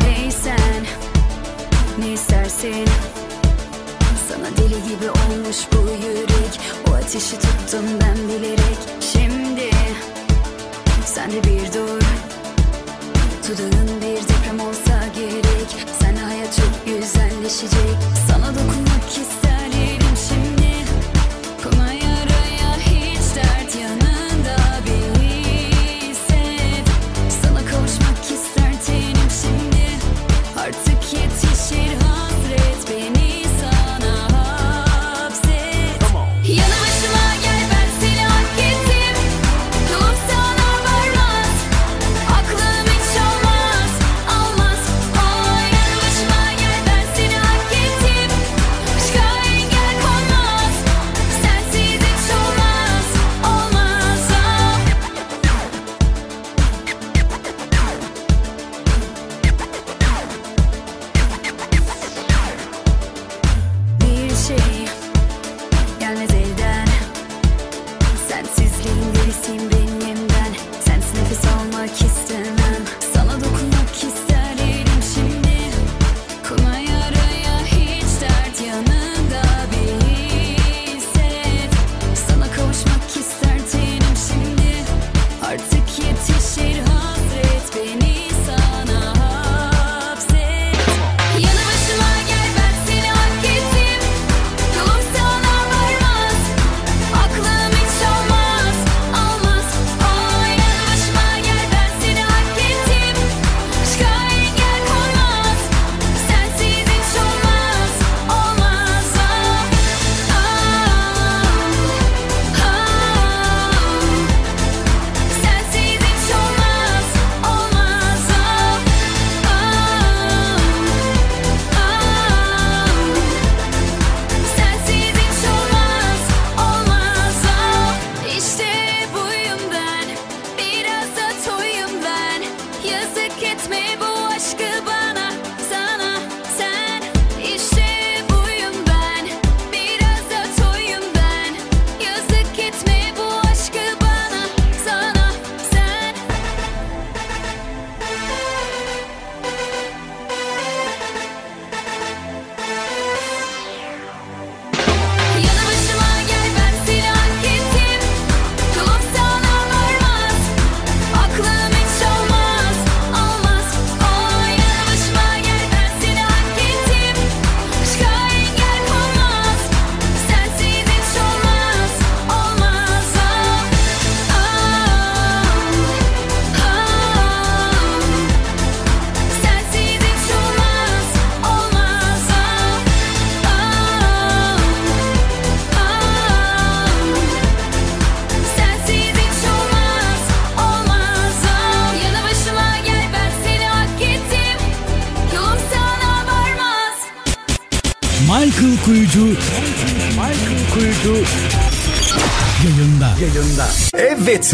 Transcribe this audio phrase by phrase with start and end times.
[0.00, 0.86] Hey sen
[1.98, 2.88] ne istersin?
[4.28, 6.60] Sana deli gibi olmuş bu yürek.
[6.90, 8.78] O ateşi tuttum ben bilerek.
[9.00, 9.70] Şimdi
[11.04, 12.03] sen de bir dur
[13.44, 14.13] to the end.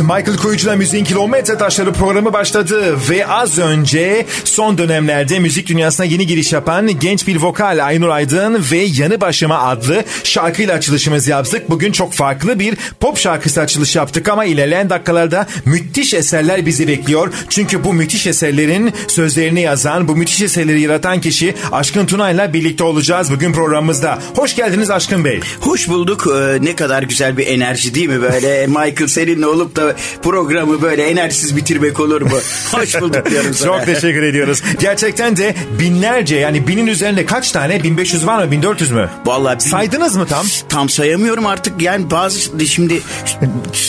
[0.00, 6.26] Michael Kuyucu'la Müziğin Kilometre Taşları programı başladı ve az önce son dönemlerde müzik dünyasına yeni
[6.26, 11.70] giriş yapan genç bir vokal Aynur Aydın ve Yanı Başıma adlı şarkıyla açılışımızı yaptık.
[11.70, 17.32] Bugün çok farklı bir pop şarkısı açılış yaptık ama ilerleyen dakikalarda müthiş eserler bizi bekliyor.
[17.48, 23.32] Çünkü bu müthiş eserlerin sözlerini yazan, bu müthiş eserleri yaratan kişi Aşkın Tuna'yla birlikte olacağız
[23.32, 24.18] bugün programımızda.
[24.36, 25.40] Hoş geldiniz Aşkın Bey.
[25.60, 26.26] Hoş bulduk.
[26.26, 28.66] Ee, ne kadar güzel bir enerji değil mi böyle?
[28.66, 29.89] Michael seninle olup da
[30.22, 32.38] programı böyle enerjisiz bitirmek olur mu?
[32.72, 33.68] Hoş bulduk diyorum sana.
[33.78, 34.62] Çok teşekkür ediyoruz.
[34.80, 37.82] Gerçekten de binlerce yani binin üzerinde kaç tane?
[37.82, 38.50] 1500 var mı?
[38.50, 39.10] 1400 mü?
[39.26, 40.46] Vallahi bin- Saydınız mı tam?
[40.68, 43.00] Tam sayamıyorum artık yani bazı şimdi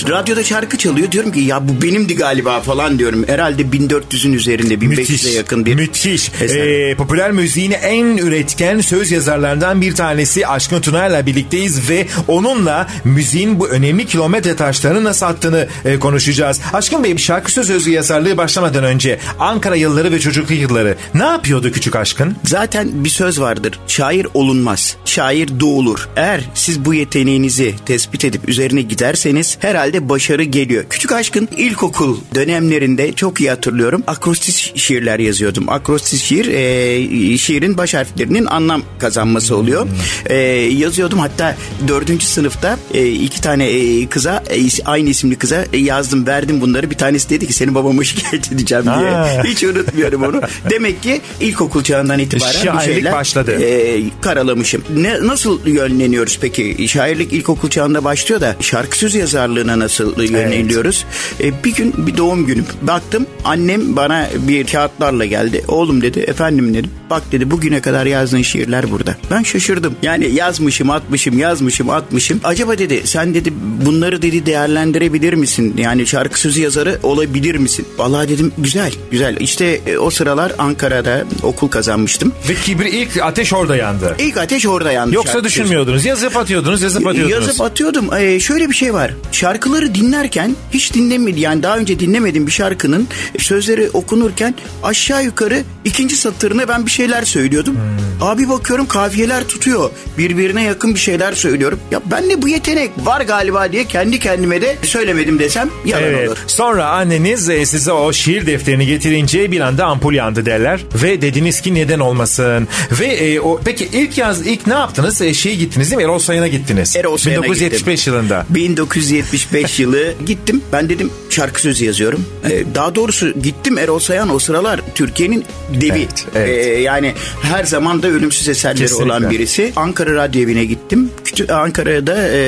[0.09, 3.25] radyoda şarkı çalıyor diyorum ki ya bu benimdi galiba falan diyorum.
[3.27, 6.31] Herhalde 1400'ün üzerinde 1500'e yakın bir Müthiş.
[6.41, 6.67] eser.
[6.67, 13.59] Ee, popüler müziğin en üretken söz yazarlarından bir tanesi Aşkın Tuna'yla birlikteyiz ve onunla müziğin
[13.59, 16.59] bu önemli 20 kilometre taşlarını nasıl attığını e, konuşacağız.
[16.73, 21.71] Aşkın Bey şarkı söz özgü yazarlığı başlamadan önce Ankara yılları ve çocukluk yılları ne yapıyordu
[21.71, 22.35] küçük aşkın?
[22.45, 23.79] Zaten bir söz vardır.
[23.87, 24.95] Şair olunmaz.
[25.05, 26.09] Şair doğulur.
[26.15, 30.83] Eğer siz bu yeteneğinizi tespit edip üzerine giderseniz herhalde başarı geliyor.
[30.89, 34.03] Küçük aşkın ilkokul dönemlerinde çok iyi hatırlıyorum.
[34.07, 35.69] Akrostiş şiirler yazıyordum.
[35.69, 39.87] Akrostiş şiir e, şiirin baş harflerinin anlam kazanması oluyor.
[40.25, 40.35] E,
[40.81, 41.55] yazıyordum hatta
[41.87, 46.89] dördüncü sınıfta e, iki tane e, kıza e, aynı isimli kıza e, yazdım verdim bunları.
[46.89, 48.93] Bir tanesi dedi ki senin babamı şikayet edeceğim diye.
[48.93, 49.27] Ha.
[49.43, 50.41] Hiç unutmuyorum onu.
[50.69, 53.51] Demek ki ilkokul çağından itibaren bir Şairlik şeyler başladı.
[53.63, 54.83] e, karalamışım.
[54.95, 56.87] Ne nasıl yönleniyoruz peki?
[56.87, 61.05] Şairlik ilkokul çağında başlıyor da şarkı söz yazarlığına nasıl yöneliyoruz?
[61.43, 62.65] E, bir gün bir doğum günüm.
[62.81, 65.63] Baktım annem bana bir kağıtlarla geldi.
[65.67, 66.91] Oğlum dedi efendim dedim.
[67.09, 69.15] Bak dedi bugüne kadar yazdığın şiirler burada.
[69.31, 69.93] Ben şaşırdım.
[70.03, 72.39] Yani yazmışım atmışım yazmışım atmışım.
[72.43, 73.53] Acaba dedi sen dedi
[73.85, 75.60] bunları dedi değerlendirebilir misin?
[75.77, 77.85] Yani şarkı sözü yazarı olabilir misin?
[77.97, 79.37] Vallahi dedim güzel güzel.
[79.39, 82.33] İşte e, o sıralar Ankara'da okul kazanmıştım.
[82.49, 84.15] Ve kibir ilk ateş orada yandı.
[84.19, 85.15] İlk ateş orada yandı.
[85.15, 86.05] Yoksa şarkı düşünmüyordunuz.
[86.05, 87.47] Yazıp atıyordunuz, yazıp atıyordunuz.
[87.47, 88.13] Yazıp atıyordum.
[88.13, 89.13] Ee, şöyle bir şey var.
[89.31, 91.39] Şarkıları dinlerken hiç dinlemedi.
[91.39, 93.07] Yani daha önce dinlemediğim bir şarkının
[93.39, 97.75] sözleri okunurken aşağı yukarı ikinci satırına ben bir şeyler söylüyordum.
[97.75, 98.27] Hmm.
[98.27, 99.89] Abi bakıyorum kafiyeler tutuyor.
[100.17, 101.79] Birbirine yakın bir şeyler söylüyorum.
[101.91, 106.29] Ya bende bu yetenek var galiba diye kendi kendime de söylemedim desem yalan Evet.
[106.29, 106.37] olur.
[106.47, 111.61] Sonra anneniz e, size o şiir defterini getirince bir anda ampul yandı derler ve dediniz
[111.61, 112.67] ki neden olmasın.
[112.99, 115.21] Ve e, o peki ilk yaz ilk ne yaptınız?
[115.21, 116.03] E, şeye gittiniz değil mi?
[116.03, 116.95] Erol Sayın'a gittiniz.
[116.95, 118.13] Erol Sayın'a 1975 gittim.
[118.13, 118.45] yılında.
[118.49, 120.61] 1975 yılı gittim.
[120.73, 122.25] Ben dedim şarkı sözü yazıyorum.
[122.49, 125.45] Ee, daha doğrusu gittim Erol Sayan o sıralar Türkiye'nin
[125.81, 125.91] devi.
[125.99, 126.67] Evet, evet.
[126.67, 129.05] Ee, yani her zaman da ölümsüz eserleri Kesinlikle.
[129.05, 129.73] olan birisi.
[129.75, 131.09] Ankara Radyo Evi'ne gittim.
[131.25, 132.39] Kütü- Ankara'da e,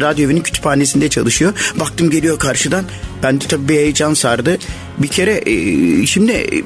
[0.00, 1.52] Radyo Evi'nin kütüphanesinde çalışıyor.
[1.76, 2.84] Baktım geliyor karşıdan.
[3.22, 4.58] Ben de tabii bir heyecan sardı.
[4.98, 6.62] Bir kere e, şimdi e,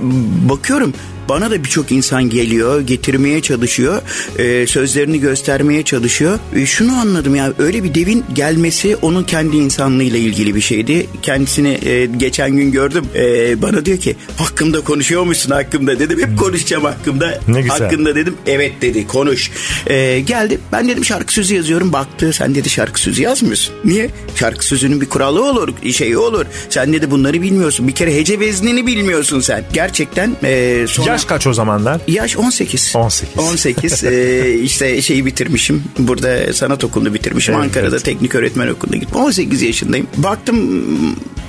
[0.49, 0.93] bakıyorum
[1.29, 4.03] bana da birçok insan geliyor, getirmeye çalışıyor,
[4.39, 6.39] e, sözlerini göstermeye çalışıyor.
[6.55, 11.07] E, şunu anladım ya öyle bir devin gelmesi onun kendi insanlığıyla ilgili bir şeydi.
[11.23, 13.05] Kendisini e, geçen gün gördüm.
[13.15, 16.21] E, bana diyor ki hakkımda konuşuyormuşsun hakkımda dedim.
[16.21, 17.41] Hep konuşacağım hakkımda.
[17.49, 17.79] Ne güzel.
[17.79, 19.51] Hakkında dedim evet dedi konuş.
[19.87, 21.93] E, geldi ben dedim şarkı sözü yazıyorum.
[21.93, 23.75] Baktı sen dedi şarkı sözü yazmıyorsun.
[23.85, 24.11] Niye?
[24.35, 26.47] Şarkı sözünün bir kuralı olur, şeyi olur.
[26.69, 27.89] Sen dedi bunları bilmiyorsun.
[27.89, 29.65] Bir kere hece veznini bilmiyorsun sen.
[29.73, 31.16] Gerçekten e, sonra...
[31.17, 32.01] Yaş kaç o zamanlar?
[32.09, 32.93] Yaş 18.
[32.97, 33.39] 18.
[33.39, 34.05] 18.
[34.05, 35.85] Ee, işte şeyi bitirmişim.
[35.99, 37.55] Burada sanat okulunu bitirmişim.
[37.55, 38.05] Evet, Ankara'da evet.
[38.05, 39.17] teknik öğretmen okuluna gittim.
[39.17, 40.07] 18 yaşındayım.
[40.17, 40.83] Baktım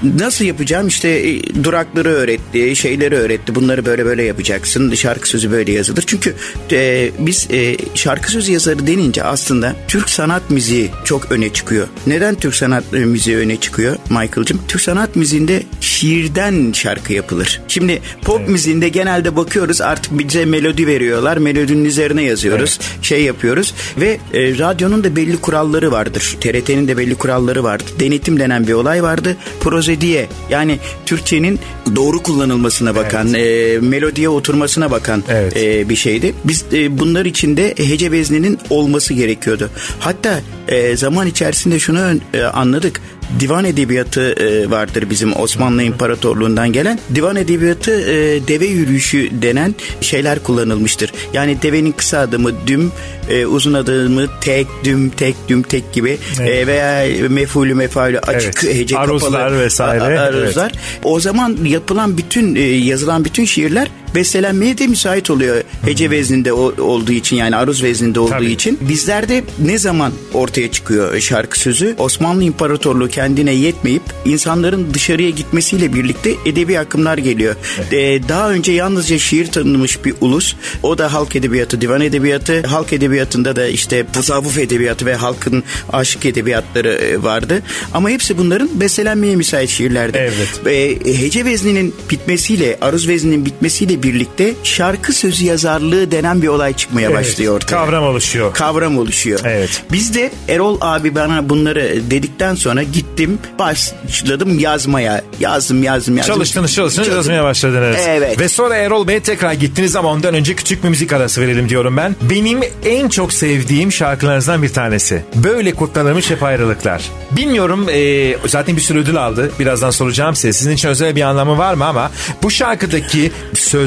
[0.04, 3.56] nasıl yapacağım işte e, durakları öğretti, şeyleri öğretti.
[3.56, 4.94] Bunları böyle böyle yapacaksın.
[4.94, 6.04] Şarkı sözü böyle yazılır.
[6.08, 6.36] Çünkü
[6.72, 11.88] e, biz e, şarkı sözü yazarı denince aslında Türk sanat müziği çok öne çıkıyor.
[12.08, 14.60] Neden Türk sanat e, müziği öne çıkıyor Michael'cığım?
[14.68, 17.62] Türk sanat müziğinde şiirden şarkı yapılır.
[17.68, 21.38] Şimdi pop müziğinde genelde bakıyoruz artık bize melodi veriyorlar.
[21.38, 22.80] Melodinin üzerine yazıyoruz.
[23.02, 26.38] Şey yapıyoruz ve e, radyonun da belli kuralları vardır.
[26.42, 27.88] TRT'nin de belli kuralları vardır.
[28.00, 29.38] Denetim denen bir olay vardı.
[29.60, 31.60] Prozediye yani Türkçenin
[31.96, 35.58] doğru kullanılmasına bakan, e, melodiye oturmasına bakan Evet.
[35.58, 36.34] e, bir şeydi.
[36.44, 39.70] Biz e, bunlar içinde hece vezninin olması gerekiyordu.
[40.00, 42.00] Hatta e, zaman içerisinde şunu
[42.34, 43.02] e, anladık.
[43.40, 47.00] Divan edebiyatı e, vardır bizim Osmanlı İmparatorluğundan gelen.
[47.16, 51.14] Divan edebiyatı e, deve yürüyüşü denen şeyler kullanılmıştır.
[51.34, 52.92] Yani devenin kısa adımı düm,
[53.30, 56.50] e, uzun adımı tek, düm, tek, düm, tek gibi Evet.
[56.50, 58.76] e, veya mefulü mefalü açık Evet.
[58.76, 60.02] hece Aruzlar kapalı vesaire.
[60.04, 60.72] a- a- aruzlar.
[60.76, 60.80] Evet.
[61.04, 65.64] O zaman yapılan bütün e, yazılan bütün şiirler bestelenmeye de müsait oluyor.
[65.86, 68.52] Hece vezninde olduğu için yani aruz vezninde olduğu Tabii.
[68.52, 68.80] için.
[68.82, 71.96] Bizlerde ne zaman ortaya çıkıyor şarkı sözü?
[71.98, 77.56] Osmanlı İmparatorluğu kendine yetmeyip insanların dışarıya gitmesiyle birlikte edebi akımlar geliyor.
[77.92, 77.98] E,
[78.30, 80.56] daha önce yalnızca şiir tanınmış bir ulus.
[80.84, 82.68] O da halk edebiyatı, divan edebiyatı.
[82.68, 87.62] Halk edebiyatında da işte tasavvuf edebiyatı ve halkın aşık edebiyatları e, vardı.
[87.94, 90.18] Ama hepsi bunların bestelenmeye müsait şiirlerdi.
[90.18, 90.68] Evet.
[91.06, 97.10] E, hece vezninin bitmesiyle, aruz vezninin bitmesiyle birlikte şarkı sözü yazarlığı denen bir olay çıkmaya
[97.10, 97.68] Evet, başlıyor ortaya.
[97.68, 98.54] Kavram oluşuyor.
[98.54, 99.40] Kavram oluşuyor.
[99.44, 99.84] Evet.
[99.92, 105.22] Biz de Erol abi bana bunları dedikten sonra gittim başladım yazmaya.
[105.40, 106.34] Yazdım yazdım yazdım.
[106.36, 107.98] Çalıştınız çalıştınız yazmaya başladınız.
[108.08, 108.40] Evet.
[108.40, 111.98] Ve sonra Erol Bey'e tekrar gittiniz ama ondan önce küçük bir müzik arası verelim diyorum
[111.98, 112.16] ben.
[112.22, 115.24] Benim en çok sevdiğim şarkılarınızdan bir tanesi.
[115.36, 117.02] Böyle kutlanırmış hep ayrılıklar.
[117.32, 119.52] Bilmiyorum e, zaten bir sürü ödül aldı.
[119.60, 120.54] Birazdan soracağım size.
[120.54, 122.12] Sizin için özel bir anlamı var mı ama
[122.44, 123.32] bu şarkıdaki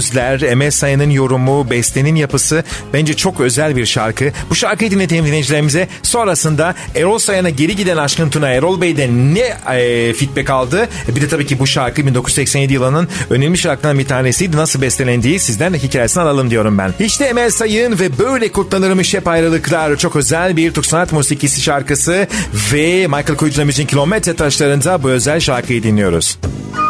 [0.01, 4.33] sözler, Emel Sayın'ın yorumu, bestenin yapısı bence çok özel bir şarkı.
[4.51, 5.89] Bu şarkıyı dinletelim dinleyicilerimize.
[6.03, 9.41] Sonrasında Erol Sayan'a geri giden Aşkın Tuna Erol Bey'den ne
[9.77, 10.89] e, feedback aldı?
[11.09, 14.57] Bir de tabii ki bu şarkı 1987 yılının önemli şarkılarından bir tanesiydi.
[14.57, 16.95] Nasıl bestelendiği sizden de hikayesini alalım diyorum ben.
[17.01, 19.97] İşte Emel Sayın ve böyle kutlanırmış hep ayrılıklar.
[19.97, 22.27] Çok özel bir Türk sanat musikisi şarkısı
[22.73, 26.39] ve Michael müziğin kilometre taşlarında bu özel şarkıyı dinliyoruz.
[26.41, 26.90] Islandı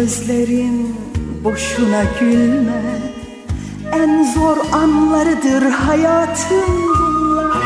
[0.00, 0.96] gözlerin
[1.44, 2.82] boşuna gülme.
[3.92, 6.64] En zor anlarıdır hayatın.
[6.98, 7.56] Bunlar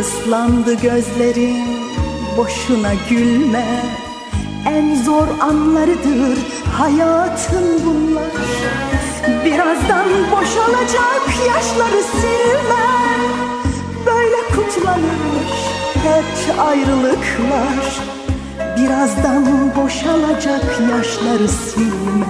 [0.00, 1.66] Islandı gözlerin
[2.36, 3.66] boşuna gülme.
[4.66, 6.38] En zor anlarıdır
[6.72, 8.44] hayatın bunlar.
[9.44, 12.88] Birazdan boşalacak yaşları silme
[14.06, 15.52] Böyle kutlanırmış
[16.04, 18.07] hep ayrılıklar
[18.78, 22.26] Birazdan boşalacak yaşları silme.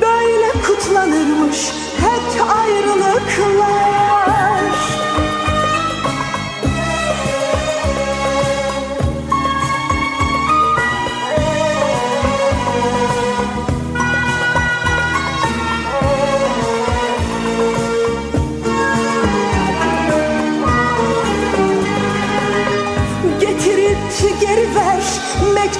[0.00, 4.27] Böyle kutlanırmış hep ayrılıklar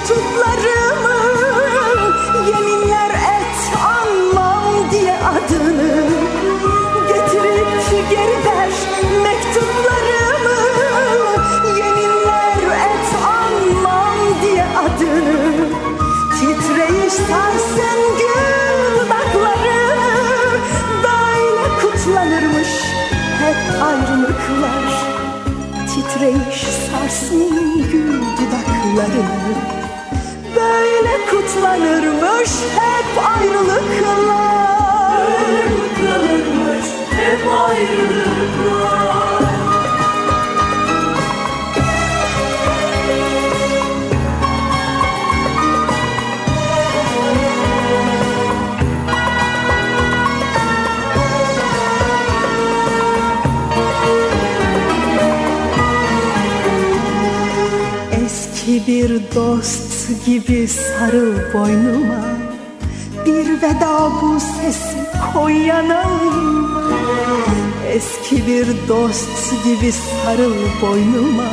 [0.09, 1.17] mektuplarımı
[2.49, 6.09] Yeminler et anmam diye adını
[7.07, 8.69] Getirip geri ver
[9.23, 10.59] mektuplarımı.
[11.77, 15.67] Yeminler et anmam diye adını
[16.39, 20.09] Titreyiş sarsın gül dudaklarını
[21.03, 22.69] Böyle kutlanırmış
[23.39, 25.05] hep ayrılıklar.
[25.87, 29.78] Titreyiş sarsın gül dudaklarını
[30.55, 34.39] Böyle kutlanırmış hep ayrılıklar.
[35.17, 38.29] Böyle kutlanırmış hep ayrılıklar.
[58.25, 62.25] Eski bir dost gibi sarıl boynuma
[63.25, 64.97] Bir veda bu sesi
[65.33, 66.83] koy yanıma
[67.89, 71.49] Eski bir dost gibi sarıl boynuma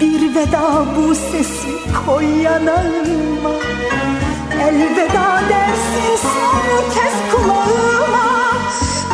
[0.00, 3.50] Bir veda bu sesi koy yanıma
[4.68, 8.28] Elveda dersin son kez kulağıma.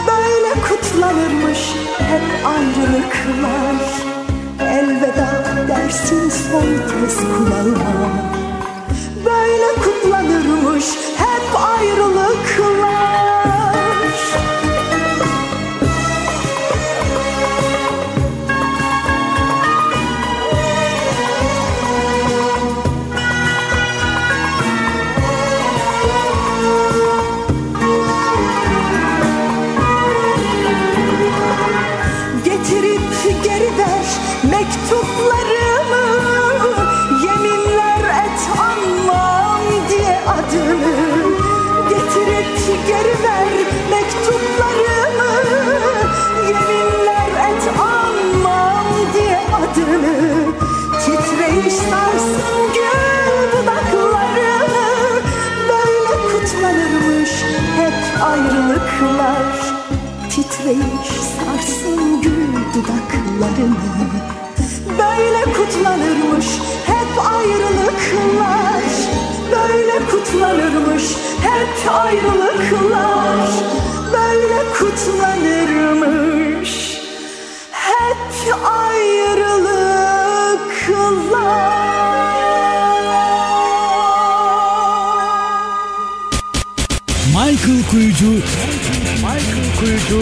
[0.06, 1.58] Böyle kutlanırmış
[1.98, 3.76] hep ayrılıklar.
[4.60, 5.28] Elveda
[5.68, 8.35] dersin son kez kulağıma
[9.56, 10.84] Böyle kutlanırmış
[11.16, 13.35] hep ayrılıklar
[62.76, 63.76] dudaklarını
[64.98, 66.46] Böyle kutlanırmış
[66.86, 68.84] hep ayrılıklar.
[69.52, 71.02] Böyle kutlanırmış
[71.42, 73.48] hep ayrılıklar.
[74.12, 76.72] Böyle kutlanırmış
[77.72, 78.22] hep
[78.64, 80.06] ayrılıklar.
[87.26, 88.30] Michael Kuyucu.
[89.22, 90.20] Michael Kuyucu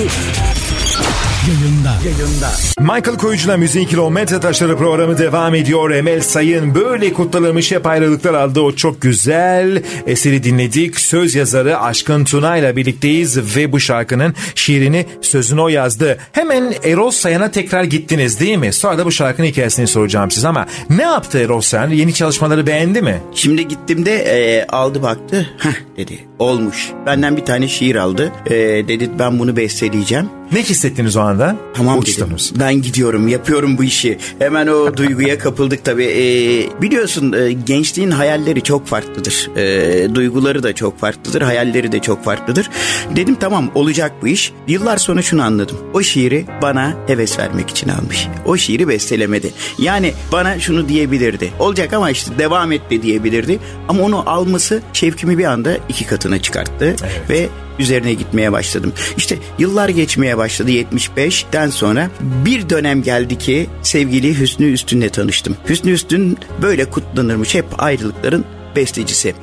[2.05, 2.51] Yayında.
[2.81, 5.91] Michael Koyucu'la Müziğin Kilometre Taşları programı devam ediyor.
[5.91, 8.61] Emel Sayın böyle kutlanılmış hep ayrılıklar aldı.
[8.61, 11.01] O çok güzel eseri dinledik.
[11.01, 16.19] Söz yazarı Aşkın Tuna ile birlikteyiz ve bu şarkının şiirini sözünü o yazdı.
[16.33, 18.73] Hemen Erol Sayan'a tekrar gittiniz değil mi?
[18.73, 21.91] Sonra da bu şarkının hikayesini soracağım size ama ne yaptı Erol Sayan?
[21.91, 23.21] Yeni çalışmaları beğendi mi?
[23.35, 25.47] Şimdi gittiğimde e, aldı baktı.
[25.59, 26.91] Heh dedi olmuş.
[27.07, 28.33] Benden bir tane şiir aldı.
[28.47, 28.53] E,
[28.89, 30.29] dedi ben bunu besteleyeceğim.
[30.53, 31.57] Ne hissettiniz o anda?
[31.75, 32.51] Tamam Uçtunuz.
[32.51, 32.61] dedim.
[32.67, 34.19] Ben gidiyorum yapıyorum bu işi.
[34.39, 36.05] Hemen o duyguya kapıldık tabii.
[36.05, 39.51] Ee, biliyorsun e, gençliğin hayalleri çok farklıdır.
[39.57, 41.43] Ee, duyguları da çok farklıdır.
[41.43, 42.71] Hayalleri de çok farklıdır.
[43.17, 44.53] Dedim tamam olacak bu iş.
[44.69, 45.77] Yıllar sonra şunu anladım.
[45.95, 48.29] O şiiri bana heves vermek için almış.
[48.47, 49.53] O şiiri bestelemedi.
[49.79, 51.51] Yani bana şunu diyebilirdi.
[51.59, 53.59] Olacak ama işte devam et de diyebilirdi.
[53.89, 56.97] Ama onu alması şevkimi bir anda iki katına çıkarttı.
[57.31, 58.93] Ve üzerine gitmeye başladım.
[59.17, 65.57] İşte yıllar geçmeye başladı 75'ten sonra bir dönem geldi ki sevgili Hüsnü Üstün'le tanıştım.
[65.69, 68.45] Hüsnü Üstün böyle kutlanırmış hep ayrılıkların
[68.77, 69.35] bestecisi.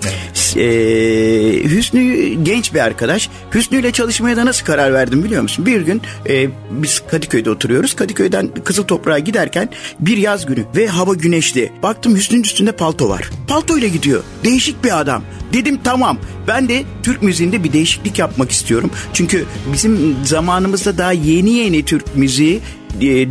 [0.55, 3.29] Ee, Hüsnü genç bir arkadaş.
[3.53, 5.65] Hüsnü ile çalışmaya da nasıl karar verdim biliyor musun?
[5.65, 7.95] Bir gün e, biz Kadıköy'de oturuyoruz.
[7.95, 9.69] Kadıköy'den Kızıl Toprağa giderken
[10.00, 11.71] bir yaz günü ve hava güneşli.
[11.83, 13.29] Baktım Hüsnü'nün üstünde palto var.
[13.47, 14.23] Palto ile gidiyor.
[14.43, 15.23] Değişik bir adam.
[15.53, 18.91] Dedim tamam ben de Türk müziğinde bir değişiklik yapmak istiyorum.
[19.13, 22.59] Çünkü bizim zamanımızda daha yeni yeni Türk müziği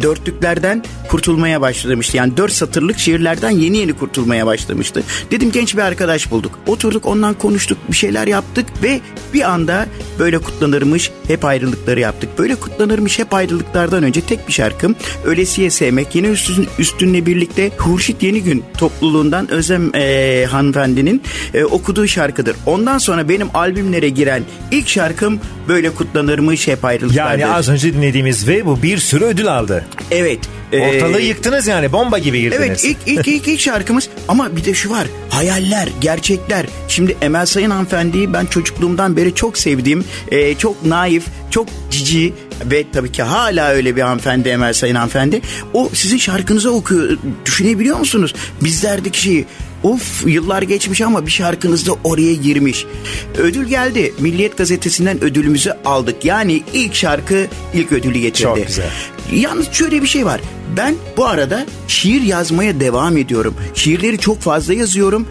[0.03, 2.17] dörtlüklerden kurtulmaya başlamıştı.
[2.17, 5.03] Yani dört satırlık şiirlerden yeni yeni kurtulmaya başlamıştı.
[5.31, 6.59] Dedim genç bir arkadaş bulduk.
[6.67, 9.01] Oturduk ondan konuştuk bir şeyler yaptık ve
[9.35, 9.87] bir anda
[10.19, 12.39] böyle kutlanırmış hep ayrılıkları yaptık.
[12.39, 18.23] Böyle kutlanırmış hep ayrılıklardan önce tek bir şarkım Ölesiye Sevmek yine üstün, üstünle birlikte Hurşit
[18.23, 21.23] Yenigün topluluğundan Özlem e, hanımefendinin
[21.55, 22.57] e, okuduğu şarkıdır.
[22.67, 27.41] Ondan sonra benim albümlere giren ilk şarkım böyle kutlanırmış hep ayrılıklardır.
[27.41, 29.85] Yani az önce dinlediğimiz ve bu bir sürü ödül aldı.
[30.11, 30.39] Evet.
[30.73, 32.63] e, Ortalığı yıktınız yani bomba gibi girdiniz.
[32.67, 37.47] Evet ilk, ilk, ilk, ilk şarkımız ama bir de şu var hayaller gerçekler şimdi Emel
[37.47, 43.23] Sayın hanımefendiyi ben çocukluğumdan beri çok sevdiğim e, çok naif çok cici ve tabii ki
[43.23, 45.41] hala öyle bir hanımefendi Emel Sayın hanımefendi
[45.75, 49.47] o sizin şarkınızı okuyor düşünebiliyor musunuz bizlerdeki şeyi
[49.83, 52.87] Of yıllar geçmiş ama bir şarkınız da oraya girmiş.
[53.39, 54.15] Ödül geldi.
[54.19, 56.25] Milliyet gazetesinden ödülümüzü aldık.
[56.25, 58.43] Yani ilk şarkı ilk ödülü getirdi.
[58.43, 58.91] Çok güzel.
[59.33, 60.41] Yalnız şöyle bir şey var.
[60.77, 63.55] Ben bu arada şiir yazmaya devam ediyorum.
[63.75, 65.27] Şiirleri çok fazla yazıyorum.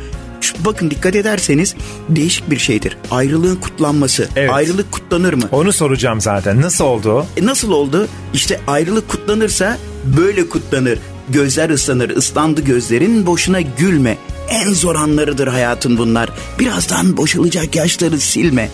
[0.60, 1.76] Bakın dikkat ederseniz
[2.10, 2.98] değişik bir şeydir.
[3.12, 4.30] Ayrılığın kutlanması.
[4.36, 4.52] Evet.
[4.52, 5.44] Ayrılık kutlanır mı?
[5.52, 6.62] Onu soracağım zaten.
[6.62, 7.26] Nasıl oldu?
[7.38, 8.08] E nasıl oldu?
[8.34, 9.78] İşte ayrılık kutlanırsa
[10.18, 11.00] böyle kutlanır.
[11.30, 14.18] Gözler ıslanır, ıslandı gözlerin, boşuna gülme.
[14.50, 16.30] En zor anlarıdır hayatın bunlar.
[16.60, 18.70] Birazdan boşalacak yaşları silme.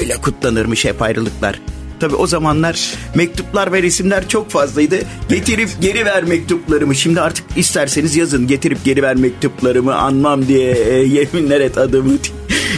[0.00, 1.60] Öyle kutlanırmış hep ayrılıklar.
[2.00, 4.98] Tabi o zamanlar mektuplar ve resimler çok fazlaydı.
[5.28, 6.94] Getirip geri ver mektuplarımı.
[6.94, 12.12] Şimdi artık isterseniz yazın getirip geri ver mektuplarımı anmam diye e, yeminler et adımı.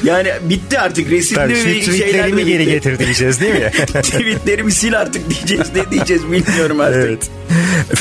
[0.04, 3.70] Yani bitti artık resimli Tabii, şeyler tweetlerimi geri getir diyeceğiz değil mi?
[4.02, 5.66] Tweetlerimi sil artık diyeceğiz.
[5.74, 7.02] Ne diyeceğiz bilmiyorum artık.
[7.02, 7.30] Evet.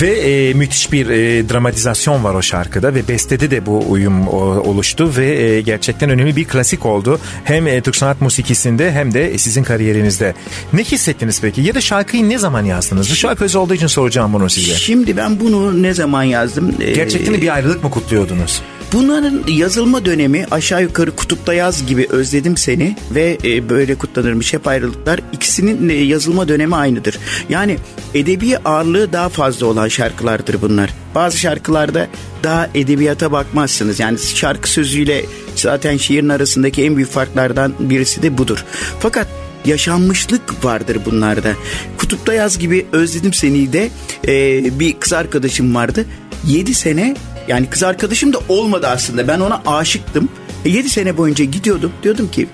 [0.02, 4.38] Ve e, müthiş bir e, dramatizasyon var o şarkıda ve bestede de bu uyum o,
[4.42, 7.20] oluştu ve e, gerçekten önemli bir klasik oldu.
[7.44, 10.34] Hem e, Türk sanat musikisinde hem de sizin kariyerinizde.
[10.74, 11.62] Ne hissettiniz peki?
[11.62, 13.12] Ya da şarkıyı ne zaman yazdınız?
[13.12, 14.74] Bu şarkı özel olduğu için soracağım bunu size.
[14.76, 16.76] Şimdi ben bunu ne zaman yazdım?
[16.82, 18.62] Ee, Gerçekten bir ayrılık mı kutluyordunuz?
[18.94, 24.68] Bunların yazılma dönemi aşağı yukarı kutupta yaz gibi özledim seni ve e, böyle kutlanırmış hep
[24.68, 25.20] ayrılıklar.
[25.34, 27.20] İkisinin e, yazılma dönemi aynıdır.
[27.50, 27.78] Yani
[28.14, 30.90] edebi ağırlığı daha fazla olan şarkılardır bunlar.
[31.16, 32.08] Bazı şarkılarda
[32.44, 34.00] daha edebiyata bakmazsınız.
[34.00, 35.26] Yani şarkı sözüyle
[35.56, 38.66] zaten şiirin arasındaki en büyük farklardan birisi de budur.
[39.00, 39.28] Fakat
[39.66, 41.54] yaşanmışlık vardır bunlarda.
[41.98, 43.90] Kutupta yaz gibi özledim seni de
[44.28, 46.06] e, bir kız arkadaşım vardı.
[46.48, 47.16] 7 sene
[47.48, 49.28] yani kız arkadaşım da olmadı aslında.
[49.28, 50.30] Ben ona aşıktım.
[50.66, 51.92] 7 sene boyunca gidiyordum.
[52.04, 52.48] Diyordum ki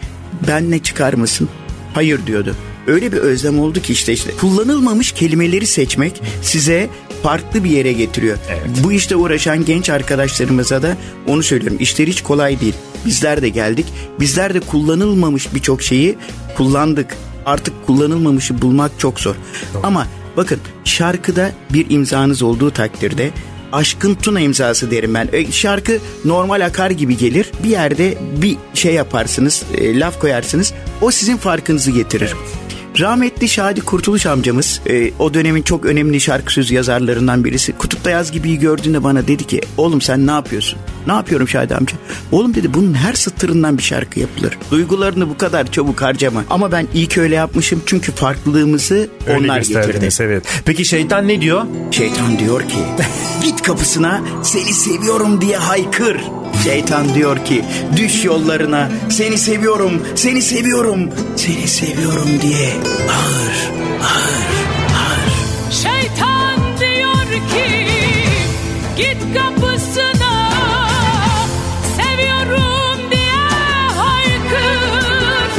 [0.48, 1.50] benle çıkar mısın?
[1.94, 2.56] Hayır diyordu.
[2.88, 6.90] Öyle bir özlem oldu ki işte işte kullanılmamış kelimeleri seçmek size
[7.24, 8.38] farklı bir yere getiriyor.
[8.84, 10.98] Bu işte uğraşan genç arkadaşlarımıza da
[11.28, 11.78] onu söylüyorum.
[11.80, 12.74] İşler hiç kolay değil.
[13.06, 13.86] Bizler de geldik.
[14.20, 16.18] Bizler de kullanılmamış birçok şeyi
[16.58, 17.18] kullandık.
[17.46, 19.36] Artık kullanılmamışı bulmak çok zor.
[19.84, 23.32] Ama bakın şarkıda bir imzanız olduğu takdirde
[23.72, 25.30] aşkın tuna imzası derim ben.
[25.34, 27.52] E, şarkı normal akar gibi gelir.
[27.64, 30.74] Bir yerde bir şey yaparsınız, e, laf koyarsınız.
[31.02, 32.34] O sizin farkınızı getirir.
[33.00, 37.72] Rahmetli Şadi Kurtuluş amcamız e, o dönemin çok önemli şarkı söz yazarlarından birisi.
[37.72, 40.80] Kutupta Yaz Gibi'yi gördüğünde bana dedi ki oğlum sen ne yapıyorsun?
[41.08, 41.98] Ne yapıyorum Şadi amca?
[42.32, 44.58] Oğlum dedi bunun her satırından bir şarkı yapılır.
[44.72, 46.44] Duygularını bu kadar çabuk harcama.
[46.50, 50.10] Ama ben iyi ki öyle yapmışım çünkü farklılığımızı Öyle onlar getirdi.
[50.20, 50.44] evet.
[50.66, 51.66] Peki şeytan ne diyor?
[51.92, 52.78] Şeytan diyor ki
[53.44, 56.22] git kapısına seni seviyorum diye haykır.
[56.64, 57.66] Şeytan diyor ki
[57.98, 62.70] düş yollarına seni seviyorum seni seviyorum seni seviyorum diye
[63.08, 64.48] bağır bağır
[64.94, 65.72] bağır.
[65.72, 67.88] Şeytan diyor ki
[68.98, 70.52] git kapısına
[71.98, 73.42] seviyorum diye
[73.96, 75.52] haykır.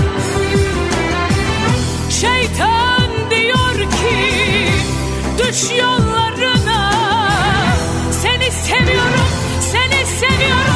[2.11, 4.17] Şeytan diyor ki
[5.39, 6.93] düş yollarına
[8.23, 9.29] seni seviyorum
[9.61, 10.68] seni seviyorum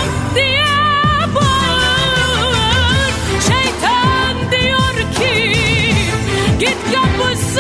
[6.93, 7.52] git kapısına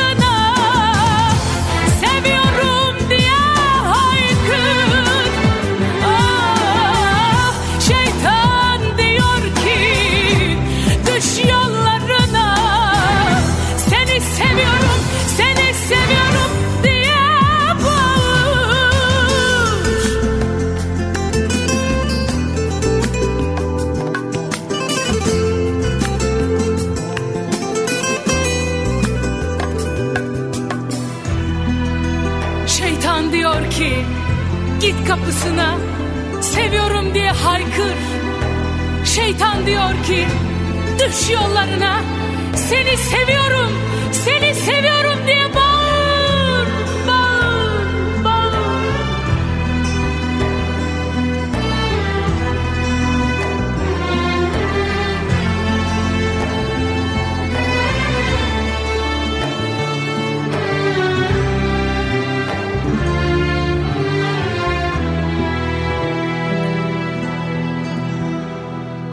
[41.30, 42.00] yollarına.
[42.56, 43.91] Seni seviyorum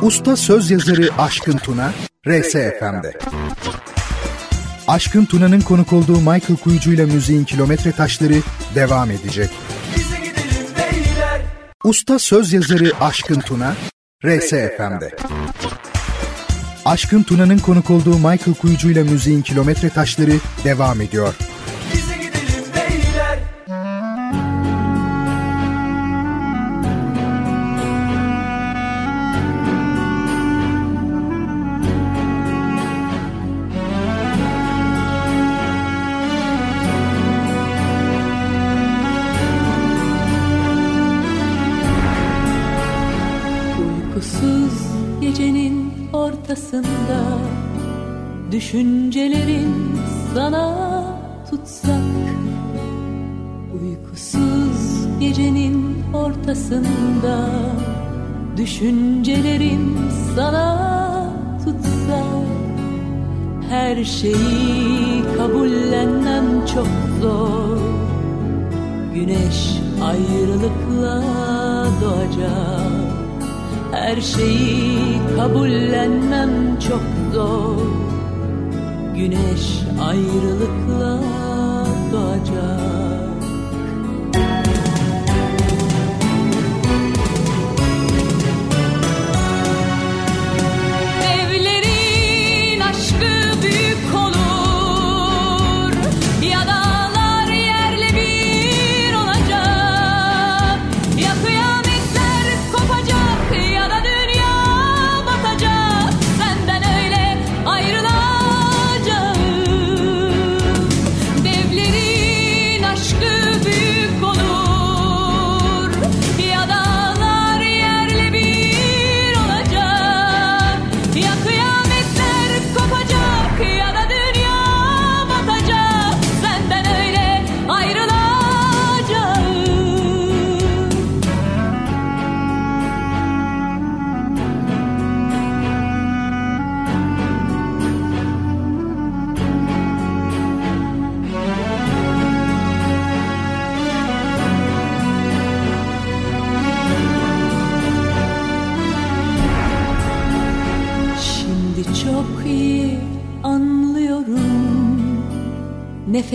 [0.09, 1.91] Usta söz yazarı Aşkın Tuna,
[2.27, 3.17] RSFM'de.
[4.87, 8.33] Aşkın Tuna'nın konuk olduğu Michael Kuyucu ile müziğin kilometre taşları
[8.75, 9.49] devam edecek.
[11.83, 13.75] Usta söz yazarı Aşkın Tuna,
[14.25, 15.15] RSFM'de.
[16.85, 21.33] Aşkın Tuna'nın konuk olduğu Michael Kuyucu ile müziğin kilometre taşları devam ediyor.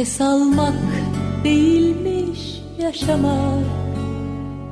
[0.04, 0.74] Nefes almak
[1.44, 3.64] değilmiş yaşamak.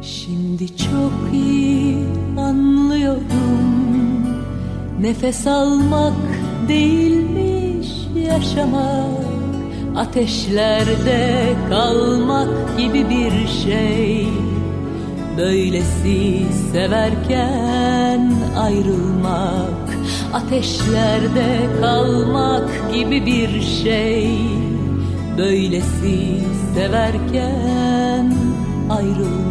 [0.02, 1.96] Şimdi çok iyi
[2.38, 3.22] anlıyorum.
[5.00, 6.12] Nefes almak
[6.68, 9.24] değilmiş yaşamak.
[9.96, 14.28] Ateşlerde kalmak gibi bir şey.
[15.38, 16.42] Böylesi
[16.72, 19.82] severken ayrılmak
[20.32, 24.61] Ateşlerde kalmak gibi bir şey
[25.38, 26.40] Böylesi
[26.74, 28.34] severken
[28.90, 29.41] ayrılmak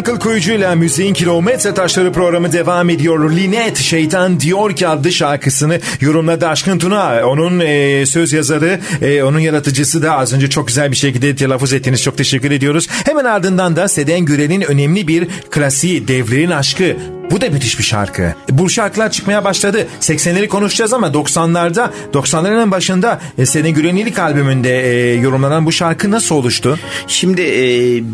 [0.00, 3.30] Michael Kuyucu ile Müziğin Kilometre Taşları programı devam ediyor.
[3.32, 7.26] Linet Şeytan Diyor ki adlı şarkısını yorumladı Aşkın Tuna.
[7.26, 11.72] Onun e, söz yazarı, e, onun yaratıcısı da az önce çok güzel bir şekilde telaffuz
[11.72, 12.02] ettiniz.
[12.02, 12.88] Çok teşekkür ediyoruz.
[13.04, 17.19] Hemen ardından da Seden Gürel'in önemli bir klasiği Devlerin Aşkı.
[17.30, 18.34] Bu da müthiş bir şarkı.
[18.50, 19.86] Bu şarkılar çıkmaya başladı.
[20.00, 26.10] 80'leri konuşacağız ama 90'larda, 90'ların başında e, Seden Gürel'in ilk albümünde e, yorumlanan bu şarkı
[26.10, 26.78] nasıl oluştu?
[27.06, 27.64] Şimdi e,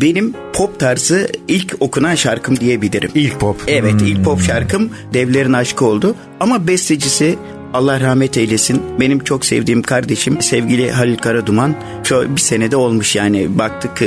[0.01, 3.11] benim pop tarzı ilk okunan şarkım diyebilirim.
[3.15, 3.61] İlk pop.
[3.67, 6.15] Evet ilk pop şarkım Devlerin Aşkı oldu.
[6.39, 7.37] Ama bestecisi
[7.73, 8.81] Allah rahmet eylesin.
[8.99, 11.75] Benim çok sevdiğim kardeşim sevgili Halil Karaduman.
[12.03, 14.05] Şu bir senede olmuş yani baktık e,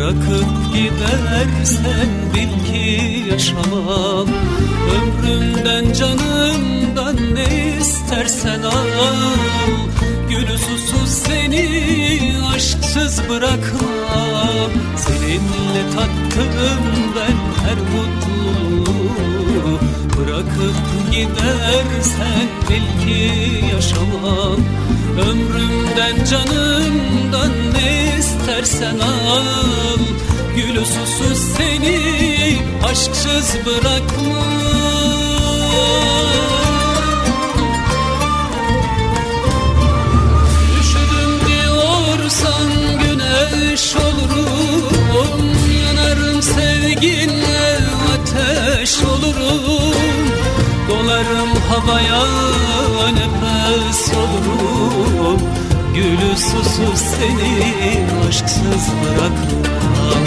[0.04, 4.28] Bırakıp gidersen bil ki yaşamam
[4.96, 8.88] Ömrümden canımdan ne istersen al.
[10.30, 11.68] Gülü susuz seni
[12.56, 16.84] aşksız bırakmam Seninle tattım
[17.16, 19.80] ben her mutluluğu
[20.18, 20.76] Bırakıp
[21.12, 23.32] gidersen bil ki
[23.76, 24.60] yaşamam
[25.22, 30.00] Ömrümden canımdan ne istersen al.
[30.56, 32.00] Gülü susuz seni
[32.86, 34.44] aşksız bırakmam.
[40.82, 42.70] Üşüdüm diyorsan
[43.04, 45.52] güneş olurum
[45.84, 47.80] Yanarım sevginle
[48.14, 50.43] ateş olurum
[50.90, 52.24] Dolarım havaya
[53.12, 55.42] nefes olurum
[55.96, 60.24] Gülü susuz seni aşksız bırakmam.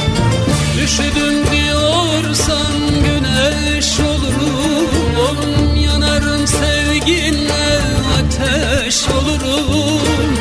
[0.84, 2.72] Üşüdüm diyorsan
[3.04, 7.80] güneş olurum Yanarım sevginle
[8.18, 10.36] ateş olurum.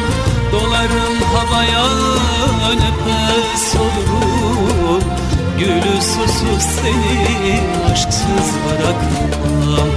[0.51, 1.88] Dolarım havaya
[2.75, 4.35] nefes olurum
[5.59, 7.59] Gülü susuz seni
[7.91, 9.89] aşksız bırakmam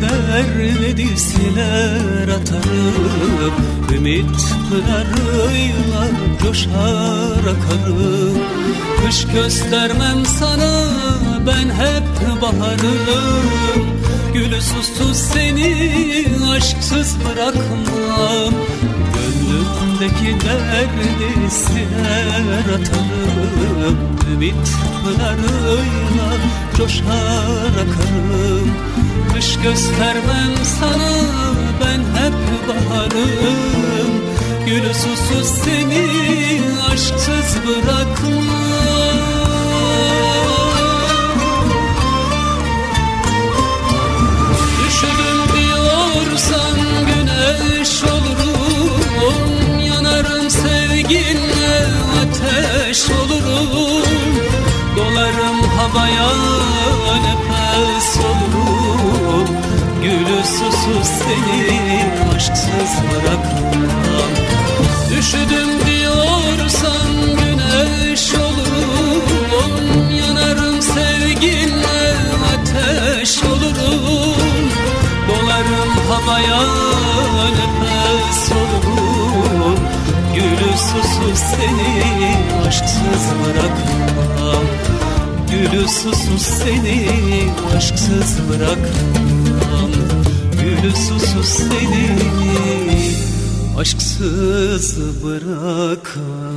[0.00, 3.54] Gönlündeki derdi siler atarım.
[3.94, 4.26] Ümit
[4.68, 6.10] pınarıyla
[6.42, 8.38] coşar akarım.
[9.04, 10.88] Kış göstermem sana
[11.46, 13.84] ben hep baharım.
[14.34, 18.54] Gülü susuz seni aşksız bırakmam
[19.94, 23.98] Gönlümdeki derdi siler atarım.
[24.32, 24.54] Ümit
[25.04, 26.30] pınarıyla
[26.76, 28.70] coşar akarım.
[29.34, 31.12] Kış göstermem sana
[31.80, 32.34] ben hep
[32.68, 34.10] baharım.
[34.66, 36.06] Gülü susuz seni
[36.90, 39.13] aşksız bırakmam
[55.94, 56.30] Havaya
[57.24, 59.48] nefes olurum
[60.02, 62.04] Gülü susuz seni
[62.36, 64.30] aşksız bırakmam.
[65.18, 72.14] Üşüdüm diyorsan güneş olurum Yanarım sevginle
[72.54, 74.70] ateş olurum.
[75.28, 76.62] Dolarım havaya
[77.50, 79.78] nefes olurum
[80.34, 84.83] Gülü susuz seni aşksız bırakmam
[85.72, 87.08] Gülü susuz seni
[87.76, 89.90] aşksız bırakmam.
[90.52, 92.18] Gülü susuz seni
[93.78, 96.54] aşksız bırakmam.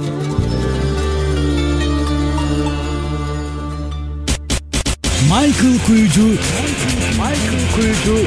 [5.24, 6.28] Michael Kuyucu.
[7.12, 8.26] Michael Kuyucu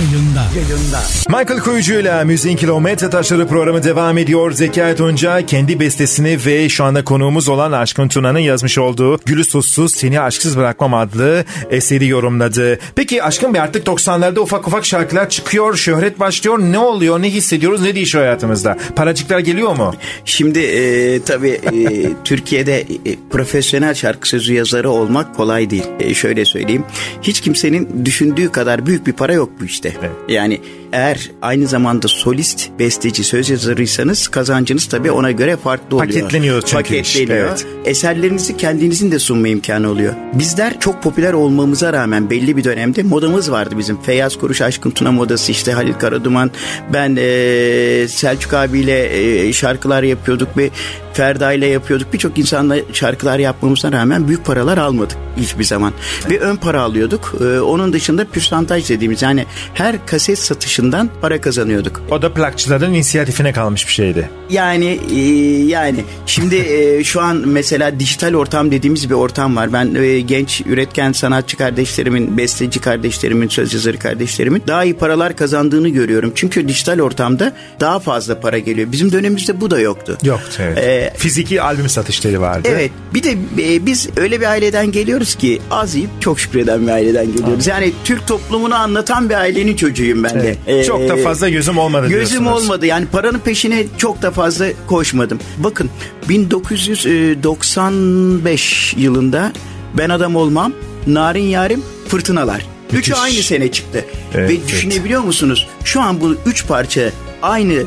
[0.00, 0.44] yayında.
[0.54, 1.00] Yayında.
[1.28, 4.52] Michael Kuyucu'yla Müziğin Kilometre Taşları programı devam ediyor.
[4.52, 9.94] Zekai Tunca kendi bestesini ve şu anda konuğumuz olan Aşkın Tuna'nın yazmış olduğu Gülü Susuz
[9.94, 12.78] Seni Aşksız Bırakmam adlı eseri yorumladı.
[12.94, 16.58] Peki Aşkın Bey artık 90'larda ufak ufak şarkılar çıkıyor, şöhret başlıyor.
[16.58, 18.78] Ne oluyor, ne hissediyoruz, ne değişiyor hayatımızda?
[18.96, 19.94] Paracıklar geliyor mu?
[20.24, 22.86] Şimdi e, tabii e, Türkiye'de e,
[23.30, 25.86] profesyonel şarkı sözü yazarı olmak kolay değil.
[26.00, 26.84] E, şöyle söyleyeyim.
[27.22, 29.89] Hiç kimsenin düşündüğü kadar büyük bir para yok bu işte.
[30.28, 30.60] Yani
[30.92, 36.12] eğer aynı zamanda solist, besteci, söz yazarıysanız kazancınız tabii ona göre farklı oluyor.
[36.12, 37.48] Paketleniyor çünkü iş, Paketleniyor.
[37.48, 37.66] evet.
[37.84, 40.14] Eserlerinizi kendinizin de sunma imkanı oluyor.
[40.34, 44.02] Bizler çok popüler olmamıza rağmen belli bir dönemde modamız vardı bizim.
[44.02, 46.50] Feyyaz Kuruş, Aşkın Tuna modası işte Halil Karaduman,
[46.92, 50.70] ben e, Selçuk abiyle e, şarkılar yapıyorduk ve
[51.12, 52.12] Ferda ile yapıyorduk.
[52.12, 55.92] Birçok insanla şarkılar yapmamıza rağmen büyük paralar almadık hiçbir zaman.
[56.30, 57.34] Ve ön para alıyorduk.
[57.40, 59.46] E, onun dışında pürsantaj dediğimiz yani
[59.80, 62.02] her kaset satışından para kazanıyorduk.
[62.10, 64.30] O da plakçıların inisiyatifine kalmış bir şeydi.
[64.50, 65.18] Yani e,
[65.64, 69.72] yani şimdi e, şu an mesela dijital ortam dediğimiz bir ortam var.
[69.72, 75.88] Ben e, genç üretken sanatçı kardeşlerimin, besteci kardeşlerimin, söz yazarı kardeşlerimin daha iyi paralar kazandığını
[75.88, 76.32] görüyorum.
[76.34, 78.92] Çünkü dijital ortamda daha fazla para geliyor.
[78.92, 80.18] Bizim dönemimizde bu da yoktu.
[80.22, 80.78] Yoktu evet.
[80.78, 82.68] Ee, Fiziki albüm satışları vardı.
[82.72, 82.90] Evet.
[83.14, 87.26] Bir de e, biz öyle bir aileden geliyoruz ki az yiyip çok şükreden bir aileden
[87.26, 87.66] geliyoruz.
[87.66, 90.56] Yani Türk toplumunu anlatan bir ailenin çocuğuyum ben de.
[90.66, 90.86] Evet.
[90.86, 92.64] Çok da fazla gözüm olmadı Gözüm diyorsunuz.
[92.64, 92.86] olmadı.
[92.86, 95.38] Yani paranın peşine çok da fazla koşmadım.
[95.58, 95.90] Bakın
[96.28, 99.52] 1995 yılında
[99.98, 100.72] Ben Adam Olmam,
[101.06, 102.66] Narin Yarim, Fırtınalar.
[102.86, 103.14] Üçü Müthiş.
[103.22, 104.04] aynı sene çıktı.
[104.34, 105.68] Evet, Ve düşünebiliyor musunuz?
[105.84, 107.10] Şu an bu üç parça
[107.42, 107.82] aynı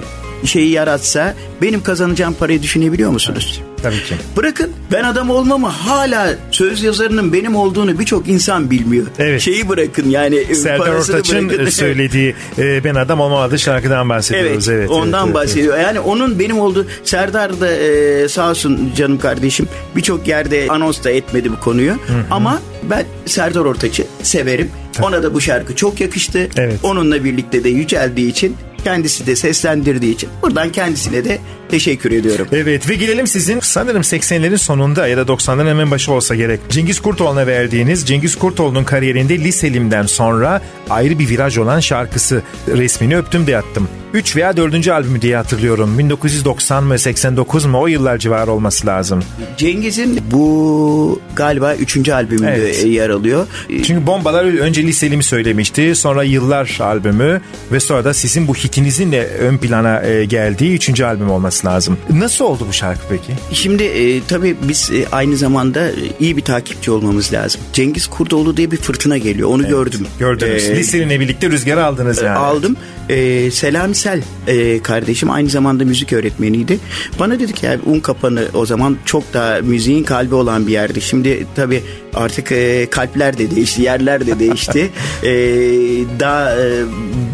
[0.46, 3.62] şeyi yaratsa benim kazanacağım parayı düşünebiliyor musunuz?
[3.84, 4.16] Tabii ki.
[4.38, 9.06] Bırakın ben adam olmamı hala söz yazarının benim olduğunu birçok insan bilmiyor.
[9.20, 9.42] Evet.
[9.42, 14.70] Şeyi bırakın yani e, Serdar Ortaç'ın söylediği e, Ben Adam Olmam adlı şarkıdan bahsediyoruz.
[14.70, 15.78] Evet, Evet, ondan evet, bahsediyor.
[15.78, 21.12] Yani onun benim olduğu Serdar da e, sağ olsun canım kardeşim birçok yerde anons da
[21.12, 21.94] etmedi bu konuyu.
[22.32, 24.72] Ama ben Serdar Ortaç'ı severim.
[25.02, 26.50] Ona da bu şarkı çok yakıştı.
[26.58, 26.80] Evet.
[26.84, 31.40] Onunla birlikte de yüceldiği için kendisi de seslendirdiği için buradan kendisine de
[31.74, 32.48] teşekkür ediyorum.
[32.52, 36.60] Evet ve gelelim sizin sanırım 80'lerin sonunda ya da 90'ların hemen başı olsa gerek.
[36.70, 43.48] Cengiz Kurtoğlu'na verdiğiniz Cengiz Kurtoğlu'nun kariyerinde Liselim'den sonra ayrı bir viraj olan şarkısı resmini öptüm
[43.48, 43.88] de yattım.
[44.14, 44.88] 3 veya 4.
[44.88, 46.00] albümü diye hatırlıyorum.
[46.00, 49.24] 1990 mı 89 mu o yıllar civarı olması lazım.
[49.58, 52.86] Cengiz'in bu galiba üçüncü albümünde Evet.
[52.86, 53.48] yer alıyor.
[53.70, 55.96] Çünkü Bombalar önce Liselim'i söylemişti.
[55.96, 61.02] Sonra Yıllar albümü ve sonra da sizin bu hitinizin de ön plana e, geldiği 3.
[61.02, 61.98] albüm olması lazım.
[62.10, 63.34] Nasıl oldu bu şarkı peki?
[63.54, 67.62] Şimdi e, tabii biz e, aynı zamanda e, iyi bir takipçi olmamız lazım.
[67.74, 69.50] Cengiz Kurdoğlu diye bir fırtına geliyor.
[69.50, 70.08] Onu gördüm.
[70.20, 70.70] Gördünüz.
[70.70, 72.38] E, Liselim'le birlikte rüzgarı aldınız yani.
[72.38, 72.76] Aldım.
[73.10, 76.80] Ee, Selami Sel e, kardeşim aynı zamanda müzik öğretmeniydi.
[77.20, 81.02] Bana dedi ki un kapanı o zaman çok daha müziğin kalbi olan bir yerdi.
[81.02, 81.84] Şimdi tabii
[82.14, 84.92] artık e, kalpler de değişti, yerler de değişti.
[85.24, 85.30] Ee,
[86.20, 86.84] daha e,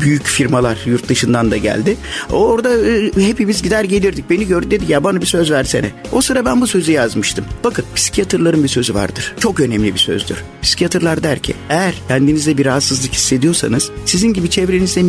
[0.01, 1.97] büyük firmalar yurt dışından da geldi.
[2.31, 4.29] Orada e, hepimiz gider gelirdik.
[4.29, 5.91] Beni gördü dedi ya bana bir söz versene.
[6.11, 7.45] O sıra ben bu sözü yazmıştım.
[7.63, 9.35] Bakın psikiyatrların bir sözü vardır.
[9.39, 10.37] Çok önemli bir sözdür.
[10.61, 15.03] Psikiyatrlar der ki eğer kendinizde bir rahatsızlık hissediyorsanız sizin gibi çevrenizde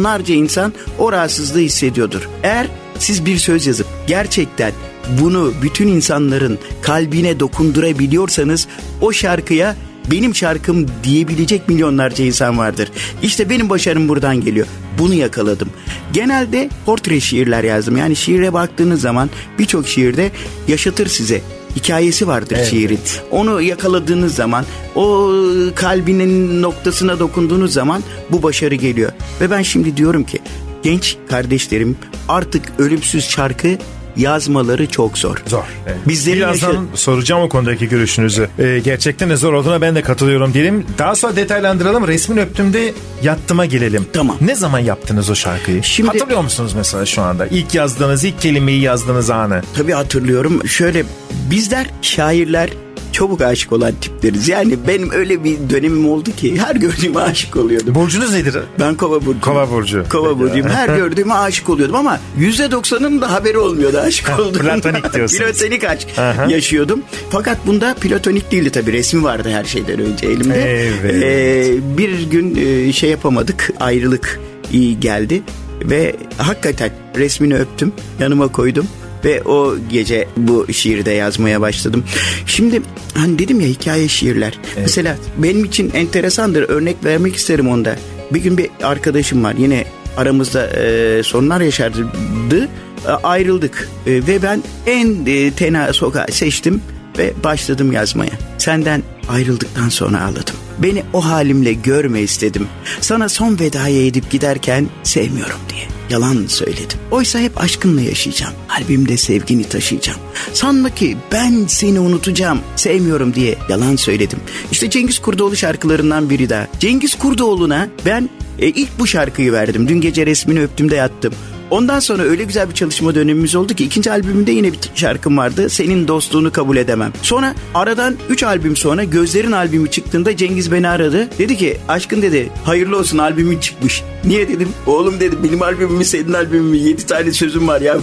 [0.00, 2.28] milyonlarca insan o rahatsızlığı hissediyordur.
[2.42, 2.66] Eğer
[2.98, 4.72] siz bir söz yazıp gerçekten
[5.20, 8.68] bunu bütün insanların kalbine dokundurabiliyorsanız
[9.00, 9.76] o şarkıya
[10.10, 12.90] benim şarkım diyebilecek milyonlarca insan vardır.
[13.22, 14.66] İşte benim başarım buradan geliyor.
[14.98, 15.68] Bunu yakaladım.
[16.12, 17.96] Genelde portre şiirler yazdım.
[17.96, 20.30] Yani şiire baktığınız zaman birçok şiirde
[20.68, 21.40] yaşatır size.
[21.76, 23.00] Hikayesi vardır şiirin.
[23.30, 24.64] Onu yakaladığınız zaman,
[24.94, 25.30] o
[25.74, 29.12] kalbinin noktasına dokunduğunuz zaman bu başarı geliyor.
[29.40, 30.38] Ve ben şimdi diyorum ki
[30.82, 31.96] genç kardeşlerim
[32.28, 33.78] artık ölümsüz şarkı
[34.16, 35.36] yazmaları çok zor.
[35.46, 35.64] Zor.
[35.86, 35.96] Evet.
[36.08, 38.48] Bizlerin Birazdan yaşa- soracağım o konudaki görüşünüzü.
[38.58, 40.86] Ee, gerçekten de zor olduğuna ben de katılıyorum diyelim.
[40.98, 42.08] Daha sonra detaylandıralım.
[42.08, 42.92] Resmini öptüğümde
[43.22, 44.06] yattıma gelelim.
[44.12, 44.36] Tamam.
[44.40, 45.84] Ne zaman yaptınız o şarkıyı?
[45.84, 47.46] Şimdi- Hatırlıyor musunuz mesela şu anda?
[47.46, 49.62] İlk yazdığınız, ilk kelimeyi yazdığınız anı.
[49.76, 50.68] Tabii hatırlıyorum.
[50.68, 51.04] Şöyle
[51.50, 52.70] bizler şairler
[53.12, 54.48] çabuk aşık olan tipleriz.
[54.48, 57.94] Yani benim öyle bir dönemim oldu ki her gördüğüme aşık oluyordum.
[57.94, 58.56] Burcunuz nedir?
[58.80, 59.40] Ben kova burcuyum.
[59.40, 60.04] Kova burcu.
[60.08, 60.68] Kova burcuyum.
[60.68, 64.58] Her gördüğüme aşık oluyordum ama yüzde doksanın da haberi olmuyordu aşık olduğum.
[64.58, 65.42] platonik diyorsunuz.
[65.58, 66.08] Platonik aşk
[66.48, 67.02] yaşıyordum.
[67.30, 68.92] Fakat bunda platonik değildi tabii.
[68.92, 70.80] Resmi vardı her şeyden önce elimde.
[70.80, 71.22] Evet.
[71.22, 73.70] Ee, bir gün e, şey yapamadık.
[73.80, 74.40] Ayrılık
[74.72, 75.42] iyi geldi.
[75.84, 77.92] Ve hakikaten resmini öptüm.
[78.20, 78.86] Yanıma koydum.
[79.24, 82.04] Ve o gece bu şiirde yazmaya başladım.
[82.46, 82.82] Şimdi
[83.14, 84.58] hani dedim ya hikaye şiirler.
[84.80, 86.62] Mesela benim için enteresandır.
[86.62, 87.96] Örnek vermek isterim onda.
[88.30, 89.84] Bir gün bir arkadaşım var yine
[90.16, 92.68] aramızda e, sorunlar yaşardı.
[93.06, 96.82] E, ayrıldık E, ve ben en e, tena sokağı seçtim
[97.18, 98.32] ve başladım yazmaya.
[98.58, 100.56] Senden ayrıldıktan sonra ağladım.
[100.78, 102.66] Beni o halimle görme istedim.
[103.00, 106.98] Sana son vedayı edip giderken sevmiyorum diye yalan söyledim.
[107.10, 108.54] Oysa hep aşkınla yaşayacağım.
[108.68, 110.18] Kalbimde sevgini taşıyacağım.
[110.52, 112.60] Sanma ki ben seni unutacağım.
[112.76, 114.38] Sevmiyorum diye yalan söyledim.
[114.72, 116.66] İşte Cengiz Kurdoğlu şarkılarından biri daha.
[116.80, 119.88] Cengiz Kurdoğlu'na ben e, ilk bu şarkıyı verdim.
[119.88, 121.34] Dün gece resmini öptüm de yattım.
[121.70, 125.70] Ondan sonra öyle güzel bir çalışma dönemimiz oldu ki ikinci albümümde yine bir şarkım vardı.
[125.70, 127.12] Senin dostluğunu kabul edemem.
[127.22, 131.28] Sonra aradan 3 albüm sonra Gözlerin albümü çıktığında Cengiz beni aradı.
[131.38, 134.02] Dedi ki aşkın dedi hayırlı olsun albümün çıkmış.
[134.24, 134.68] Niye dedim?
[134.86, 137.98] Oğlum dedi benim albümüm senin albümün 7 tane sözüm var ya.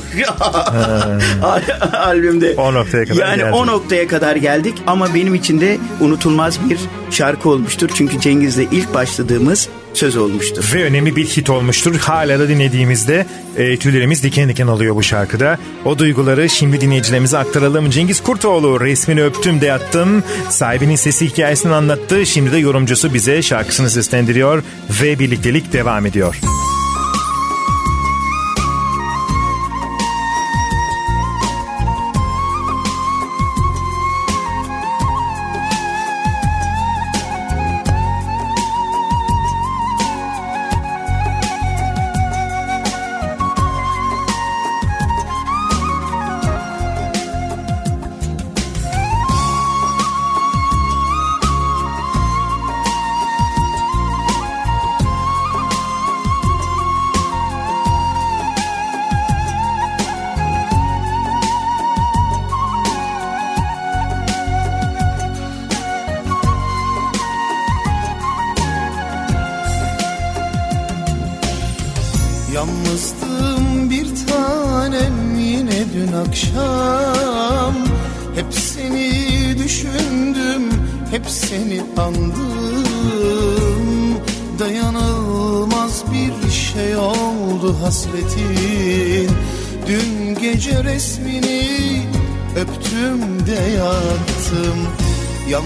[1.94, 2.56] Albümde.
[2.58, 3.56] O noktaya kadar Yani geldik.
[3.56, 6.80] o noktaya kadar geldik ama benim için de unutulmaz bir
[7.12, 7.90] şarkı olmuştur.
[7.96, 10.72] Çünkü Cengiz'le ilk başladığımız söz olmuştur.
[10.74, 11.96] Ve önemli bir hit olmuştur.
[11.96, 13.26] Hala da dinlediğimizde
[13.58, 15.58] e, tüylerimiz diken diken alıyor bu şarkıda.
[15.86, 17.90] O duyguları şimdi dinleyicilerimize aktaralım.
[17.90, 20.24] Cengiz Kurtoğlu resmini öptüm de yattım.
[20.50, 22.26] Sahibinin sesi hikayesini anlattı.
[22.26, 24.64] Şimdi de yorumcusu bize şarkısını seslendiriyor
[25.02, 26.36] ve birliktelik devam ediyor.
[26.36, 26.77] Yalnızdım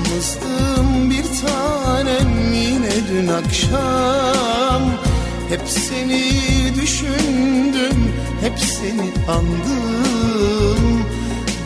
[0.01, 4.81] Yalnızdım bir tanem yine dün akşam.
[5.49, 6.31] Hep seni
[6.81, 11.01] düşündüm, hep seni andım.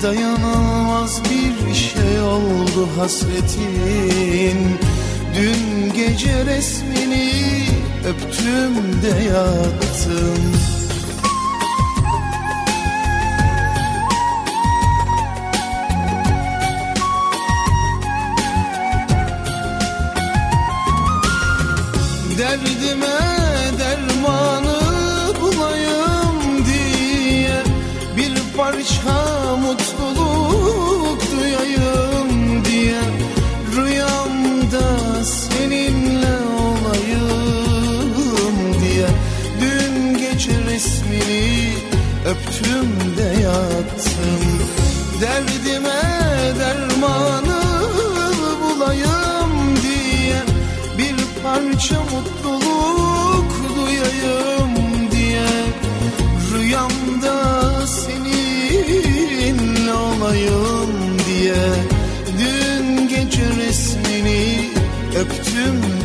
[0.03, 4.77] Dayanılmaz bir şey oldu hasretin
[5.35, 7.31] Dün gece resmini
[8.07, 10.55] öptüm de yattım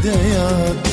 [0.03, 0.90] de yattım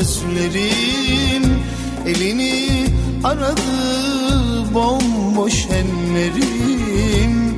[0.00, 1.62] gözlerim
[2.06, 2.86] Elini
[3.24, 7.54] aradı bomboş ellerim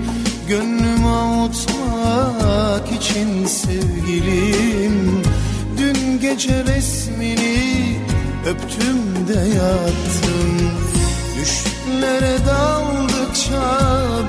[0.49, 5.23] Gönlümü avutmak için sevgilim
[5.79, 7.97] Dün gece resmini
[8.47, 10.71] öptüm de yattım
[11.41, 13.79] Düşlere daldıkça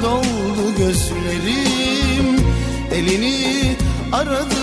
[0.02, 2.46] doldu gözlerim
[2.92, 3.76] Elini
[4.12, 4.56] aradı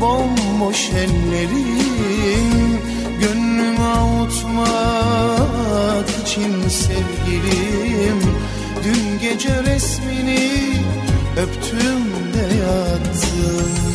[0.00, 1.95] bomboş ellerim
[3.56, 5.46] Gönlümü avutmak
[6.22, 8.20] için sevgilim.
[8.84, 10.72] Dün gece resmini
[11.36, 12.04] öptüm
[12.34, 13.85] de yattım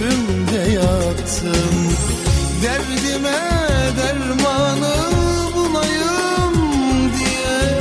[0.00, 1.90] öptüm de yattım.
[2.62, 3.38] Derdime
[3.96, 4.94] dermanı
[5.54, 6.54] bulayım
[7.18, 7.80] diye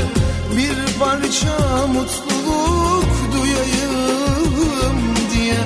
[0.57, 4.99] Bir parça mutluluk duyayım
[5.33, 5.57] diye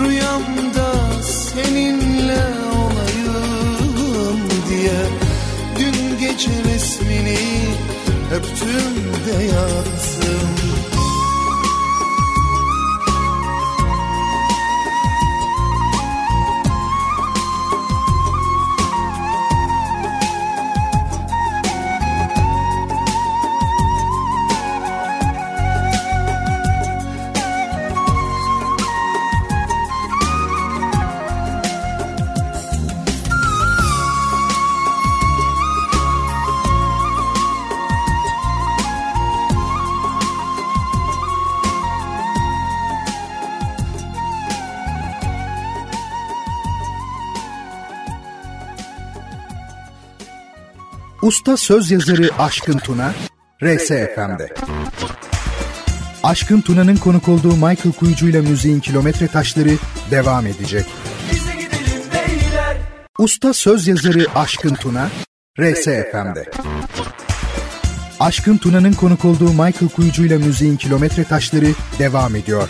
[0.00, 5.00] Rüyamda seninle olayım diye
[5.78, 7.38] Dün gece resmini
[8.34, 8.94] öptüm
[9.26, 10.11] de yattım
[51.32, 53.12] Usta söz yazarı Aşkın Tuna,
[53.62, 54.54] RSFM'de.
[56.22, 59.70] Aşkın Tuna'nın konuk olduğu Michael Kuyucu ile müziğin kilometre taşları
[60.10, 60.86] devam edecek.
[63.18, 65.08] Usta söz yazarı Aşkın Tuna,
[65.60, 66.50] RSFM'de.
[68.20, 71.68] Aşkın Tuna'nın konuk olduğu Michael Kuyucu ile müziğin kilometre taşları
[71.98, 72.68] devam ediyor.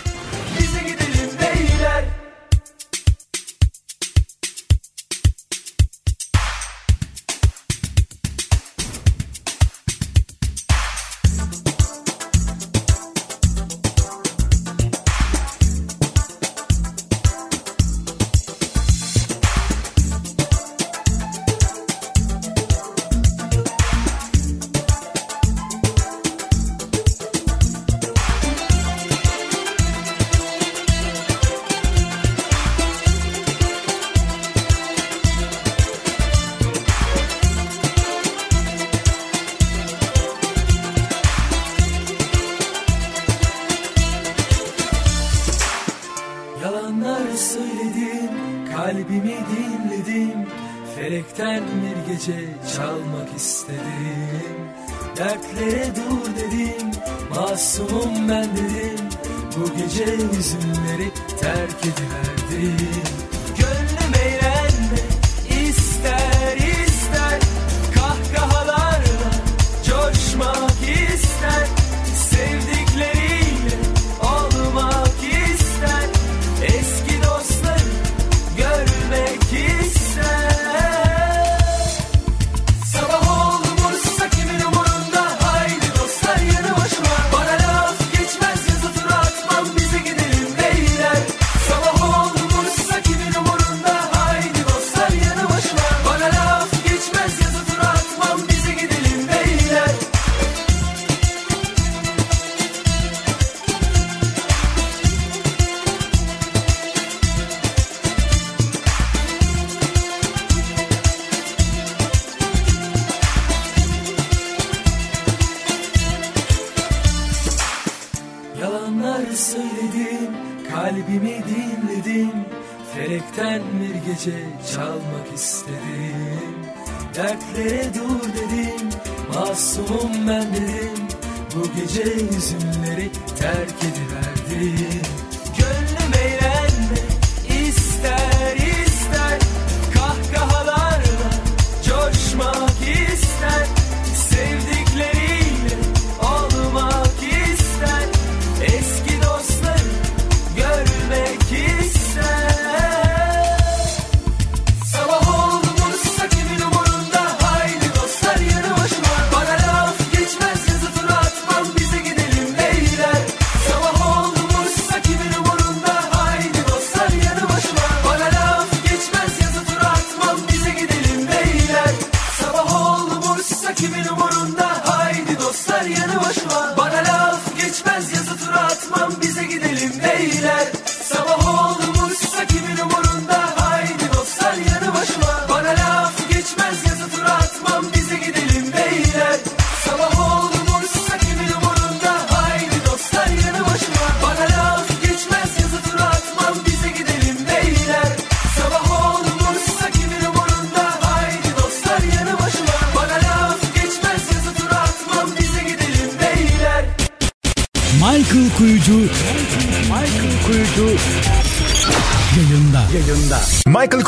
[173.93, 174.22] Living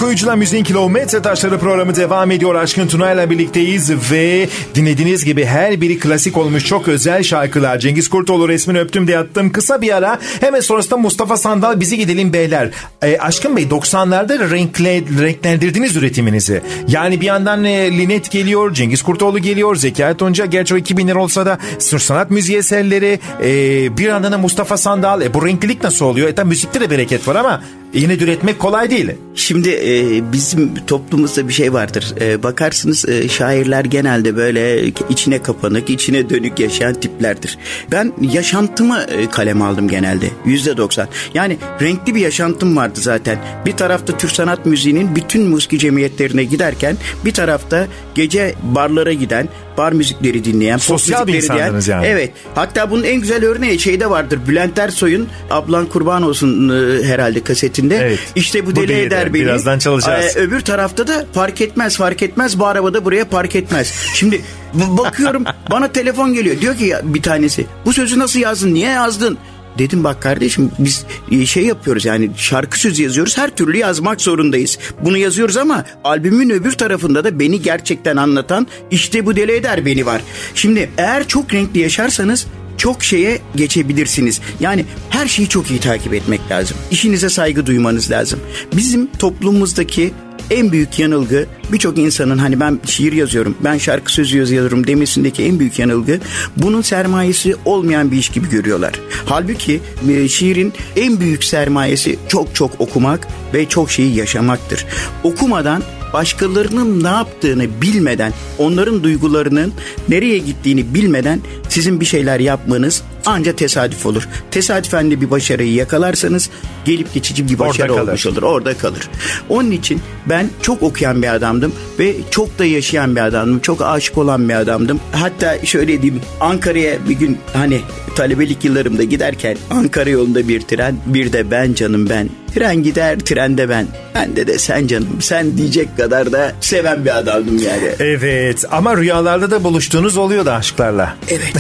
[0.06, 2.56] Koyucu'la Müziğin Kilometre Taşları programı devam ediyor.
[2.56, 7.80] Aşkın Tuna'yla birlikteyiz ve dinlediğiniz gibi her biri klasik olmuş çok özel şarkılar.
[7.80, 9.52] Cengiz Kurtoğlu resmini öptüm diye attım.
[9.52, 12.70] Kısa bir ara hemen sonrasında Mustafa Sandal bizi gidelim beyler.
[13.02, 16.62] E, Aşkın Bey 90'larda renkle, renklendirdiniz üretiminizi.
[16.88, 20.46] Yani bir yandan e, Linet geliyor, Cengiz Kurtoğlu geliyor, Zekai Tunca.
[20.46, 23.20] Gerçi o 2000'ler olsa da sır sanat müziği eserleri.
[23.44, 25.22] E, bir yandan da Mustafa Sandal.
[25.22, 26.30] E, bu renklilik nasıl oluyor?
[26.30, 27.62] E tabi müzikte de bereket var ama
[27.96, 29.12] yine de üretmek kolay değil.
[29.36, 32.14] Şimdi e, bizim toplumumuzda bir şey vardır.
[32.22, 37.58] E, bakarsınız e, şairler genelde böyle içine kapanık, içine dönük yaşayan tiplerdir.
[37.92, 40.30] Ben yaşantımı e, kaleme aldım genelde.
[40.46, 41.08] Yüzde doksan.
[41.34, 43.40] Yani renkli bir yaşantım vardı zaten.
[43.66, 49.92] Bir tarafta Türk sanat müziğinin bütün müzik cemiyetlerine giderken bir tarafta gece barlara giden, bar
[49.92, 52.06] müzikleri dinleyen, pop Sosyal bir müzikleri insandınız yani.
[52.06, 52.32] Evet.
[52.56, 54.40] Hatta bunun en güzel örneği şeyde vardır.
[54.48, 57.44] Bülent Ersoy'un Ablan Kurban Olsun e, herhalde
[57.90, 58.08] kasetinde.
[58.08, 58.20] Evet.
[58.36, 59.44] İşte bu Bu deli deli eder beni.
[59.44, 60.38] Birazdan çalacağız.
[60.38, 63.94] Ee, öbür tarafta da fark etmez fark etmez bu arabada buraya park etmez.
[64.14, 64.42] Şimdi
[64.74, 66.62] bakıyorum bana telefon geliyor.
[66.62, 69.38] Diyor ki ya, bir tanesi bu sözü nasıl yazdın niye yazdın?
[69.78, 74.78] Dedim bak kardeşim biz e, şey yapıyoruz yani şarkı sözü yazıyoruz her türlü yazmak zorundayız.
[75.02, 80.06] Bunu yazıyoruz ama albümün öbür tarafında da beni gerçekten anlatan işte bu deli eder beni
[80.06, 80.22] var.
[80.56, 84.42] Şimdi eğer çok renkli yaşarsanız çok şeye geçebilirsiniz.
[84.60, 86.78] Yani her şeyi çok iyi takip etmek lazım.
[86.92, 88.40] İşinize saygı duymanız lazım.
[88.76, 90.14] Bizim toplumumuzdaki
[90.52, 95.60] en büyük yanılgı birçok insanın hani ben şiir yazıyorum, ben şarkı sözü yazıyorum demesindeki en
[95.60, 96.20] büyük yanılgı
[96.58, 98.94] bunun sermayesi olmayan bir iş gibi görüyorlar.
[99.26, 104.86] Halbuki e, şiirin en büyük sermayesi çok çok okumak ve çok şeyi yaşamaktır.
[105.24, 105.84] Okumadan
[106.16, 109.74] başkalarının ne yaptığını bilmeden, onların duygularının
[110.10, 111.40] nereye gittiğini bilmeden
[111.70, 114.28] sizin bir şeyler yapmanız anca tesadüf olur.
[114.52, 116.50] Tesadüfen de bir başarıyı yakalarsanız
[116.86, 118.02] gelip geçici bir başarı kalır.
[118.02, 118.44] olmuş olur.
[118.44, 119.10] Orada kalır.
[119.50, 123.60] Onun için ben çok okuyan bir adamdım ve çok da yaşayan bir adamdım.
[123.60, 125.00] Çok aşık olan bir adamdım.
[125.12, 127.82] Hatta şöyle diyeyim Ankara'ya bir gün hani
[128.16, 132.30] talebelik yıllarımda giderken Ankara yolunda bir tren bir de ben canım ben.
[132.56, 133.88] Tren gider trende ben.
[134.16, 137.90] Bende de sen canım sen diyecek kadar da seven bir adamdım yani.
[138.00, 141.16] Evet ama rüyalarda da buluştuğunuz oluyor da aşklarla.
[141.30, 141.54] Evet.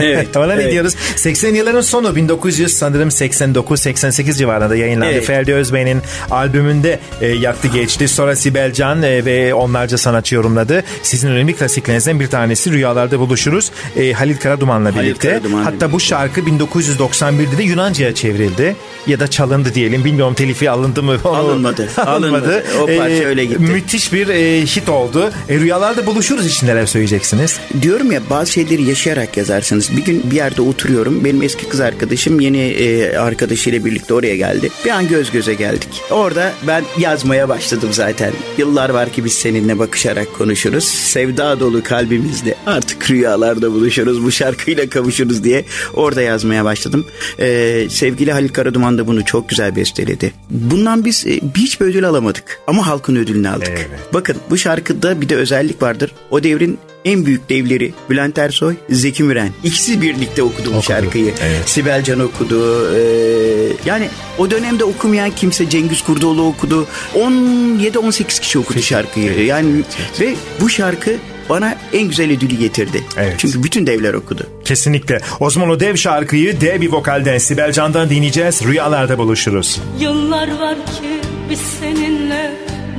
[0.00, 0.36] Evet.
[0.36, 0.72] Ona ne evet.
[0.72, 0.94] diyoruz?
[1.16, 5.12] 80 yılların sonu 1900 sanırım 89-88 civarında yayınlandı.
[5.12, 5.24] Evet.
[5.24, 8.08] Ferdi Özbey'in albümünde e, yaktı geçti.
[8.08, 10.84] Sonra Sibel Can e, ve onlarca sanatçı yorumladı.
[11.02, 13.70] Sizin önemli klasiklerinizden bir tanesi Rüyalarda Buluşuruz.
[13.96, 15.28] E, Halil Karaduman'la birlikte.
[15.28, 18.76] Karaduman'la Hatta bu şarkı 1991'de de Yunanca'ya çevrildi.
[19.06, 20.04] Ya da çalındı diyelim.
[20.04, 21.16] Bilmiyorum telifi alındı mı?
[21.24, 21.88] Onu- Alınmadı.
[22.06, 22.64] Alınmadı.
[22.82, 23.60] O parça öyle gitti.
[23.62, 25.32] Müthiş bir e, hit oldu.
[25.48, 27.60] E, Rüyalarda Buluşuruz için neler söyleyeceksiniz?
[27.82, 29.96] Diyorum ya bazı şeyleri yaşayarak yazarsınız.
[29.96, 30.62] Bir gün bir yerde
[31.02, 31.24] oturuyorum.
[31.24, 34.70] Benim eski kız arkadaşım yeni e, arkadaşıyla birlikte oraya geldi.
[34.84, 35.88] Bir an göz göze geldik.
[36.10, 38.32] Orada ben yazmaya başladım zaten.
[38.58, 40.84] Yıllar var ki biz seninle bakışarak konuşuruz.
[40.84, 44.24] Sevda dolu kalbimizde artık rüyalarda buluşuruz.
[44.24, 47.06] Bu şarkıyla kavuşuruz diye orada yazmaya başladım.
[47.38, 50.32] E, sevgili Halil Karaduman da bunu çok güzel besteledi.
[50.50, 52.60] Bundan biz e, hiçbir ödül alamadık.
[52.66, 53.68] Ama halkın ödülünü aldık.
[53.70, 53.88] Evet.
[54.14, 56.12] Bakın bu şarkıda bir de özellik vardır.
[56.30, 59.50] O devrin en büyük devleri Bülent Ersoy, Zeki Müren.
[59.64, 61.34] İkisi birlikte okudu bu şarkıyı.
[61.42, 61.68] evet.
[61.68, 62.88] Sibel Can okudu.
[62.94, 66.86] Ee, yani o dönemde okumayan kimse Cengiz Kurdoğlu okudu.
[67.14, 69.44] 17-18 kişi okudu şarkıyı.
[69.44, 69.82] Yani
[70.20, 71.16] ve bu şarkı
[71.48, 73.04] bana en güzel ödülü getirdi.
[73.16, 73.34] Evet.
[73.38, 74.46] Çünkü bütün devler okudu.
[74.64, 75.20] Kesinlikle.
[75.40, 78.62] O zaman o dev şarkıyı dev bir vokalden Sibel Can'dan dinleyeceğiz.
[78.64, 79.80] Rüyalarda buluşuruz.
[80.00, 82.50] Yıllar var ki biz seninle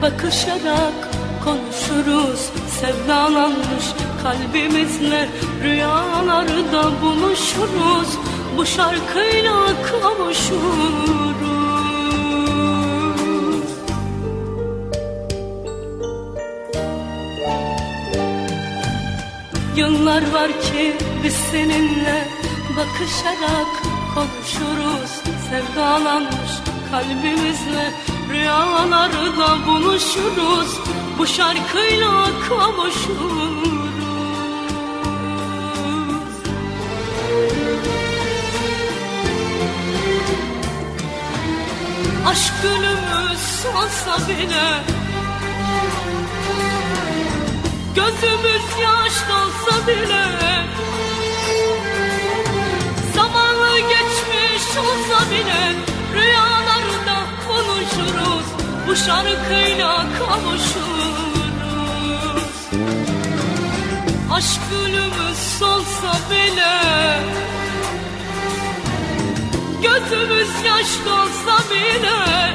[0.01, 1.12] bakışarak
[1.46, 2.50] konuşuruz.
[2.80, 3.86] Sevdalanmış
[4.24, 5.30] kalbimizle
[5.64, 8.18] rüyalarda buluşuruz.
[8.58, 11.34] Bu şarkıyla kavuşuruz.
[19.76, 22.28] Yıllar var ki biz seninle
[22.78, 25.11] bakışarak konuşuruz
[25.49, 26.51] Sevdalanmış
[26.91, 27.93] kalbimizle.
[28.30, 30.80] Rüyalarda buluşuruz
[31.18, 33.74] Bu şarkıyla kavuşuruz.
[42.28, 44.84] Aşk gülümüz solsa bile
[47.95, 50.24] Gözümüz yaş dolsa bile
[54.78, 55.76] olsa bile
[56.13, 57.17] Rüyalarda
[57.47, 58.45] buluşuruz.
[58.88, 61.13] Bu şarkıyla kavuşuruz.
[64.32, 66.74] Aşk gülümüz solsa bile
[69.82, 72.53] Gözümüz yaş dolsa bile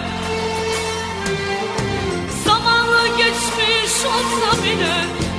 [2.44, 4.94] Zamanı geçmiş olsa bile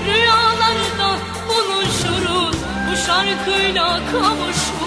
[0.07, 2.55] Rüyalarda buluşuruz.
[2.91, 4.78] Bu şarkıyla kavuşuruz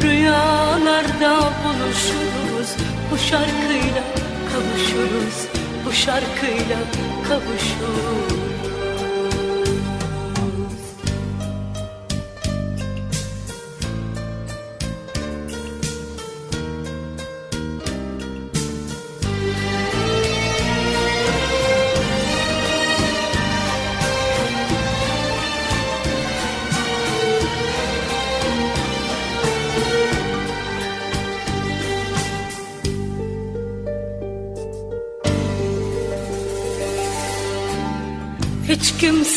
[0.03, 2.77] Rüyalarda buluşuruz.
[3.11, 4.03] Bu şarkıyla
[4.53, 5.47] kavuşuruz.
[5.87, 6.79] Bu şarkıyla
[7.29, 8.36] kavuşuruz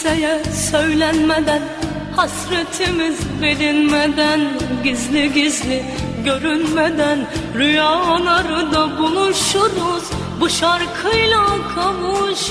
[0.10, 1.62] kimseye söylenmeden
[2.16, 4.40] Hasretimiz bilinmeden
[4.84, 5.84] Gizli gizli
[6.26, 7.20] görünmeden
[7.58, 10.04] Rüyalarda buluşuruz
[10.40, 11.46] Bu şarkıyla
[11.76, 12.50] kavuşuruz.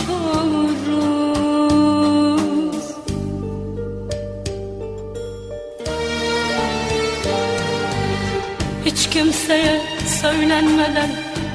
[8.84, 9.80] Hiç kimseye
[10.22, 11.10] söylenmeden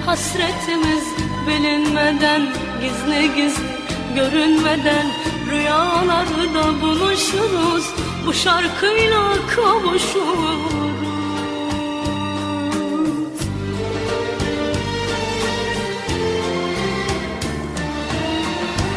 [0.06, 1.04] Hasretimiz
[1.48, 2.42] bilinmeden
[2.82, 3.64] Gizli gizli
[4.16, 5.06] görünmeden
[5.54, 7.86] Rüyalarda buluşuruz
[8.26, 10.74] Bu şarkıyla kavuşuruz.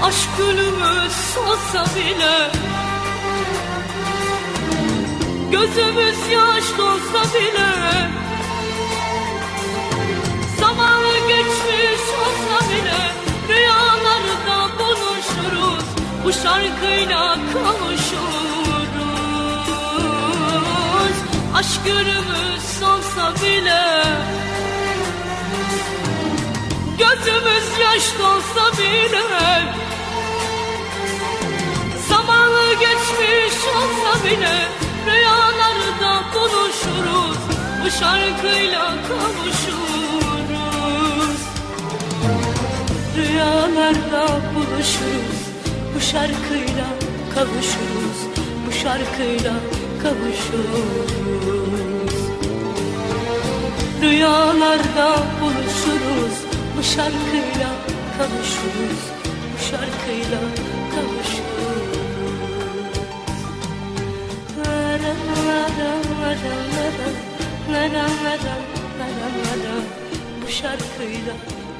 [0.02, 2.50] Aşk gülümüz solsa bile
[5.52, 8.10] Gözümüz yaş dolsa bile
[10.60, 13.12] Zamanı geçmiş olsa bile
[13.48, 15.95] Rüyalarda buluşuruz
[16.26, 18.86] Bu şarkıyla kavuşuruz
[21.54, 24.04] Aşk gülümüz solsa bile
[26.98, 29.22] Gözümüz yaş dolsa bile
[32.08, 34.56] Zamanı geçmiş olsa bile
[35.06, 37.38] Rüyalarda buluşuruz.
[37.84, 40.26] Bu şarkıyla kavuşuruz
[43.16, 45.35] Rüyalarda buluşuruz.
[45.35, 45.35] Bu
[46.16, 46.86] şarkıyla
[47.34, 48.18] kavuşuruz
[48.66, 49.54] Bu şarkıyla
[50.02, 51.12] kavuşuruz.
[54.02, 56.36] Rüyalarda buluşuruz
[56.78, 57.70] Bu şarkıyla
[58.18, 59.00] kavuşuruz
[59.52, 60.40] Bu şarkıyla
[60.94, 61.86] kavuşuruz.
[70.42, 71.34] Bu şarkıyla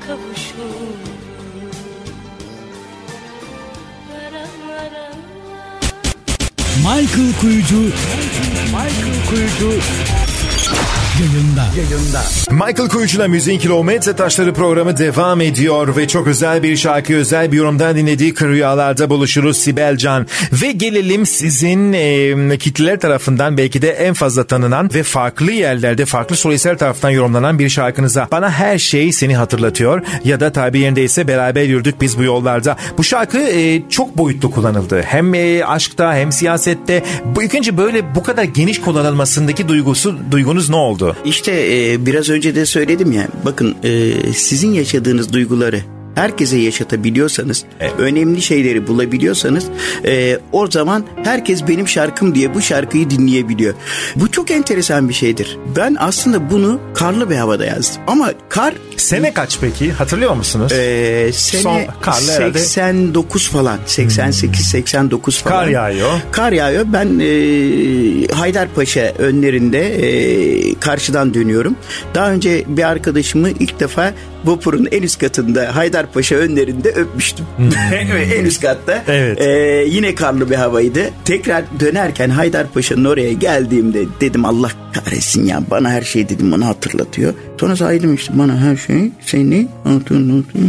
[0.07, 1.16] kavuşuruz
[6.87, 7.81] Michael Kuyucu
[8.71, 9.71] Michael Kuyucu
[11.21, 11.67] yayında.
[11.77, 12.23] Yayında.
[12.51, 17.57] Michael Kuyucu'la Müziğin Kilometre Taşları programı devam ediyor ve çok özel bir şarkı özel bir
[17.57, 20.27] yorumdan dinlediği Rüyalarda buluşuruz Sibel Can.
[20.53, 26.37] Ve gelelim sizin e, kitleler tarafından belki de en fazla tanınan ve farklı yerlerde farklı
[26.37, 28.29] solistler tarafından yorumlanan bir şarkınıza.
[28.33, 32.77] Bana her şey seni hatırlatıyor ya da tabi yerindeyse beraber yürüdük biz bu yollarda.
[32.99, 35.03] Bu şarkı e, çok boyutlu kullanıldı.
[35.03, 37.03] Hem e, aşkta hem siyasette.
[37.25, 41.06] Bu ilk önce böyle bu kadar geniş kullanılmasındaki duygusu duygunuz ne oldu?
[41.25, 45.81] İşte e, biraz önce de söyledim ya bakın e, sizin yaşadığınız duyguları
[46.17, 47.65] herkese yaşatabiliyorsanız,
[47.99, 49.65] önemli şeyleri bulabiliyorsanız
[50.05, 53.75] e, o zaman herkes benim şarkım diye bu şarkıyı dinleyebiliyor.
[54.17, 55.59] Bu çok enteresan bir şeydir.
[55.77, 58.03] Ben aslında bunu karlı bir havada yazdım.
[58.07, 58.75] Ama kar...
[58.97, 59.93] Sene kaç peki?
[59.93, 60.73] Hatırlıyor musunuz?
[60.73, 62.59] E, sene Son karlı herhalde.
[62.59, 63.79] 89 falan.
[63.87, 65.57] 88-89 falan.
[65.57, 66.11] Kar yağıyor.
[66.33, 66.85] Kar yağıyor.
[66.89, 71.77] Ben e, Haydarpaşa önlerinde e, karşıdan dönüyorum.
[72.15, 74.13] Daha önce bir arkadaşımı ilk defa
[74.45, 77.47] vapurun en üst katında Haydarpaşa önlerinde öpmüştüm.
[78.35, 79.05] en üst katta.
[79.09, 79.41] Evet.
[79.41, 81.01] E, yine karlı bir havaydı.
[81.25, 87.35] Tekrar dönerken Haydarpaşa'nın oraya geldiğimde dedim Allah kahretsin ya bana her şey dedim bana hatırlatıyor.
[87.61, 90.65] Sonra saydım işte bana her şey seni hatırlatıyor.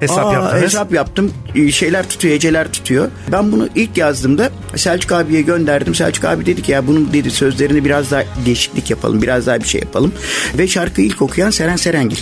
[0.00, 0.62] Hesap Aa, yaptınız.
[0.62, 1.32] Hesap yaptım.
[1.54, 3.08] Ee, Şeyler tutuyor, heceler tutuyor.
[3.32, 5.94] Ben bunu ilk yazdığımda Selçuk abiye gönderdim.
[5.94, 9.22] Selçuk abi dedi ki ya bunun dedi sözlerini biraz daha değişiklik yapalım.
[9.22, 10.12] Biraz daha bir şey yapalım.
[10.58, 12.18] Ve şarkıyı ilk okuyan Seren Serengil.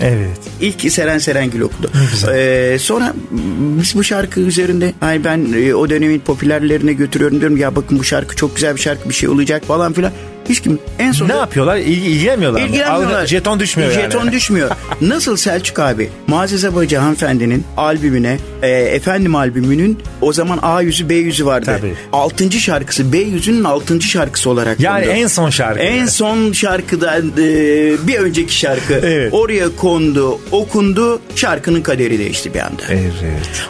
[0.00, 0.38] Evet.
[0.60, 1.90] İlk Seren Serengil okudu.
[2.34, 7.76] Ee, sonra biz bu şarkı üzerinde hani ben e, o dönemin popülerlerine götürüyorum diyorum ya
[7.76, 10.12] bakın bu şarkı çok güzel bir şarkı bir şey olacak falan filan.
[10.48, 10.78] Hiç kim.
[10.98, 11.76] En son Ne yapıyorlar?
[11.76, 12.60] İlgi, ilgilenmiyorlar?
[12.60, 13.20] İlgilenmiyorlar.
[13.20, 14.02] Al- Jeton düşmüyor yani.
[14.02, 14.70] Jeton düşmüyor.
[15.00, 21.14] Nasıl Selçuk abi Muazzez Abacı hanımefendinin albümüne e, efendim albümünün o zaman A yüzü B
[21.14, 21.76] yüzü vardı.
[21.78, 21.94] Tabii.
[22.12, 24.80] Altıncı şarkısı B yüzünün altıncı şarkısı olarak.
[24.80, 25.16] Yani kondu.
[25.16, 25.80] en son şarkı.
[25.80, 27.42] En son şarkıdan e,
[28.06, 29.34] bir önceki şarkı Evet.
[29.34, 32.82] oraya kondu, okundu, şarkının kaderi değişti bir anda.
[32.90, 33.12] Evet.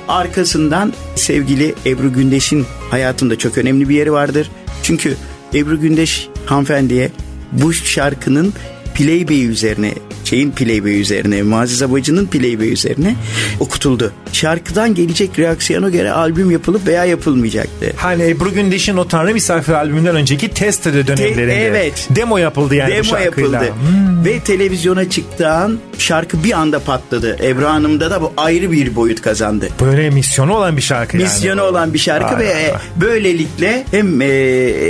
[0.08, 4.50] Arkasından sevgili Ebru Gündeş'in hayatında çok önemli bir yeri vardır.
[4.82, 5.16] Çünkü
[5.54, 7.10] Ebru Gündeş hanımefendiye
[7.52, 8.54] bu şarkının
[8.94, 9.94] playback üzerine
[10.28, 13.14] şeyin playback üzerine Muazzez Abacı'nın playback üzerine
[13.60, 14.12] okutuldu.
[14.32, 17.92] Şarkıdan gelecek reaksiyona göre albüm yapılıp veya yapılmayacaktı.
[17.96, 21.66] Hani Ebru Gündeş'in o Tanrı Misafir albümünden önceki test dönemlerinde.
[21.66, 22.08] evet.
[22.10, 23.64] Demo yapıldı yani bu Demo şarkıyla.
[23.64, 23.78] yapıldı.
[24.24, 27.36] Ve televizyona çıktığı şarkı bir anda patladı.
[27.42, 29.68] Ebru Hanım'da da bu ayrı bir boyut kazandı.
[29.80, 31.24] Böyle misyonu olan bir şarkı yani.
[31.24, 32.64] Misyonu olan bir şarkı Vay ve vay.
[32.66, 34.26] e, böylelikle hem e,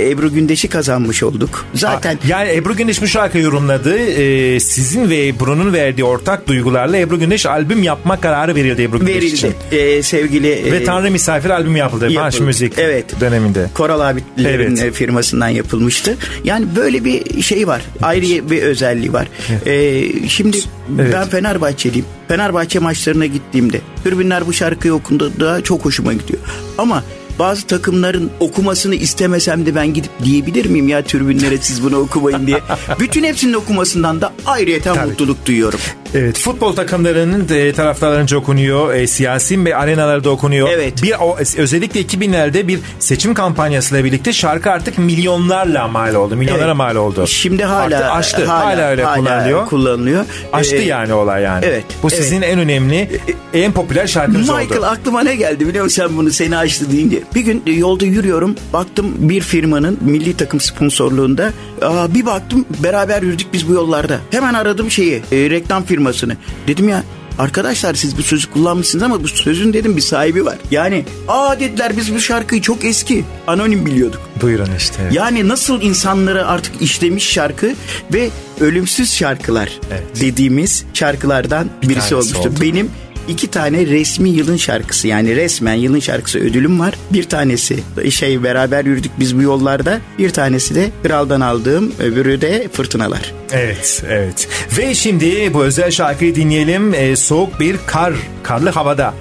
[0.09, 1.65] Ebru Gündeş'i kazanmış olduk.
[1.73, 3.97] Zaten Yani Ebru Gündeş bu şarkıyı yorumladı.
[3.97, 9.23] Ee, sizin ve Ebru'nun verdiği ortak duygularla Ebru Gündeş albüm yapma kararı verildi Ebru Gündeş
[9.23, 9.53] için.
[9.71, 9.97] verildi.
[9.97, 12.09] E, sevgili e, Ve Tanrı Misafir albümü yapıldı.
[12.11, 12.39] Marş.
[12.39, 13.05] Müzik Evet.
[13.21, 13.69] döneminde.
[13.73, 14.83] Koral abilerin Evet.
[14.83, 16.17] e, firmasından yapılmıştı.
[16.43, 17.81] Yani böyle bir şey var.
[18.01, 19.27] Ayrı bir özelliği var.
[19.65, 20.57] E, şimdi
[21.01, 21.13] Evet.
[21.13, 22.05] ben Fenerbahçeliyim.
[22.27, 26.39] Fenerbahçe maçlarına gittiğimde tribünler bu şarkıyı okunduğunda çok hoşuma gidiyor.
[26.77, 27.03] Ama
[27.39, 32.59] bazı takımların okumasını istemesem de ben gidip diyebilir miyim ya tribünlere siz bunu okumayın diye.
[32.99, 35.79] Bütün hepsinin okumasından da ayrıyeten mutluluk duyuyorum.
[36.15, 38.93] Evet futbol takımlarının e, taraftarlarınca okunuyor.
[38.93, 40.69] E, siyasi ve arenalarda okunuyor.
[40.71, 41.03] Evet.
[41.03, 46.35] Bir o, özellikle 2000'lerde bir seçim kampanyasıyla birlikte şarkı artık milyonlarla mal oldu.
[46.35, 46.75] Milyonlara Evet.
[46.75, 47.27] mal oldu.
[47.27, 48.45] Şimdi hala Artık aştı.
[48.45, 49.65] Hala, öyle kullanılıyor.
[49.67, 50.25] kullanılıyor.
[50.53, 51.65] Aştı Ee, yani olay yani.
[51.65, 52.19] evet, Bu evet.
[52.23, 53.09] sizin en önemli,
[53.53, 54.85] en popüler şarkınız Michael oldu.
[54.85, 57.19] aklıma ne geldi biliyor musun sen bunu seni açtı deyince.
[57.35, 61.51] Bir gün e, yolda yürüyorum baktım bir firmanın milli takım sponsorluğunda
[61.81, 64.17] aa, bir baktım beraber yürüdük biz bu yollarda.
[64.31, 66.37] Hemen aradım şeyi e, reklam firmasını.
[66.67, 67.03] Dedim ya
[67.39, 70.57] Arkadaşlar siz bu sözü kullanmışsınız ama bu sözün dedim bir sahibi var.
[70.71, 74.21] Yani aa dediler biz bu şarkıyı çok eski anonim biliyorduk.
[74.41, 75.09] Buyurun işte.
[75.11, 77.73] Yani nasıl insanları artık işlemiş şarkı
[78.13, 78.29] ve
[78.59, 80.21] ölümsüz şarkılar Evet.
[80.21, 82.39] dediğimiz şarkılardan birisi tanesi olmuştu.
[82.39, 82.61] oldu.
[82.61, 82.91] Benim
[83.29, 86.93] iki tane resmi yılın şarkısı yani resmen yılın şarkısı ödülüm var.
[87.13, 89.99] Bir tanesi şey beraber yürüdük biz bu yollarda.
[90.17, 93.33] Bir tanesi de kraldan aldığım öbürü de fırtınalar.
[93.51, 94.47] Evet, evet.
[94.77, 96.93] Ve şimdi bu özel şarkıyı dinleyelim.
[96.93, 98.13] Ee, soğuk bir kar,
[98.43, 99.13] karlı havada.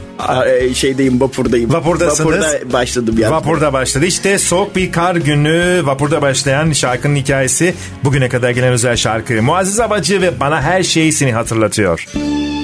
[0.46, 1.72] E, şeydeyim vapurdayım.
[1.72, 2.44] Vapurdasınız.
[2.44, 3.30] Vapurda başladım ya.
[3.30, 4.06] Vapurda başladı.
[4.06, 9.42] İşte soğuk bir kar günü vapurda başlayan şarkının hikayesi bugüne kadar gelen özel şarkı.
[9.42, 12.06] Muazzez Abacı ve bana her şeyi seni hatırlatıyor.
[12.14, 12.57] Hatıralar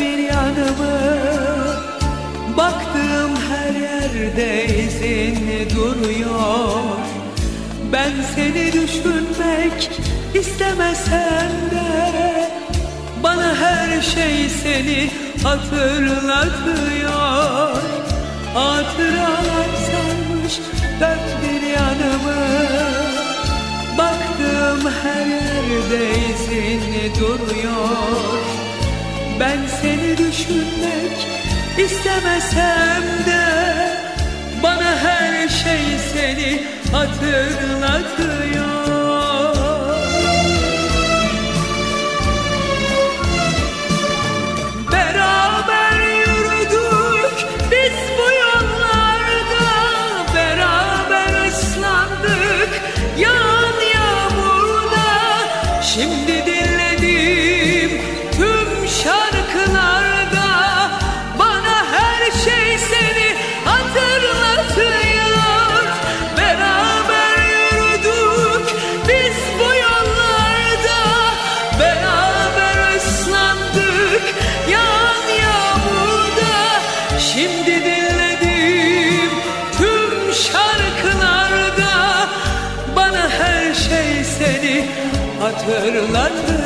[0.00, 1.00] bir yanımı.
[2.56, 6.82] Baktığım her yerde izin duruyor.
[7.92, 9.90] Ben seni düşünmek
[10.34, 12.12] istemesem de
[13.22, 15.10] Bana her şey seni
[15.42, 17.12] hatırlatıyor.
[18.54, 20.60] Hatıralar sarmış
[21.00, 22.42] dört bir yanımı.
[23.98, 26.82] Baktığım her yerde izin
[27.20, 28.61] duruyor
[29.42, 31.28] Ben seni düşünmek
[31.78, 33.44] istemesem de
[34.62, 36.62] Bana her şey seni
[36.92, 38.81] hatırlatıyor
[85.66, 86.61] hatırlatıyor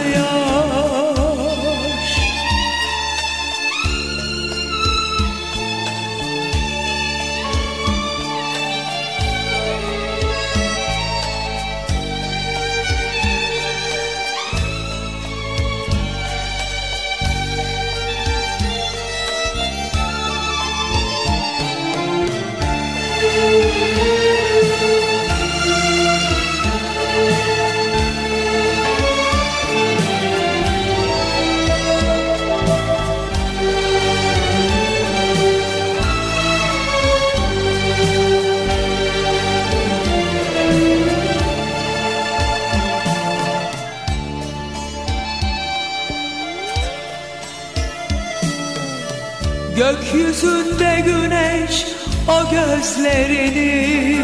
[52.37, 54.21] o gözlerini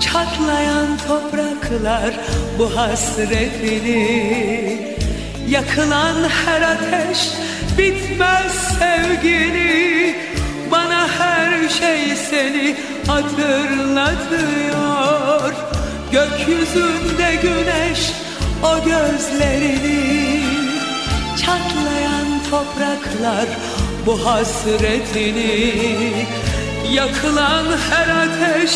[0.00, 2.14] Çatlayan topraklar
[2.58, 4.00] bu hasretini.
[5.48, 6.16] Yakılan
[6.46, 7.18] her ateş
[7.78, 10.16] bitmez sevgini
[10.70, 14.40] Bana her şey seni hatırlatıyor.
[16.12, 18.12] Gökyüzünde güneş
[18.62, 20.40] o gözlerini
[21.36, 23.46] Çatlayan topraklar
[24.06, 25.70] bu hasretini
[26.90, 28.70] Yakılan her ateş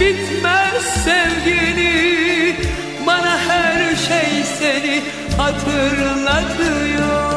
[0.00, 2.56] bitmez sevgini.
[3.06, 5.02] Bana her şey seni
[5.36, 7.29] hatırlatıyor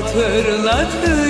[0.00, 1.21] seni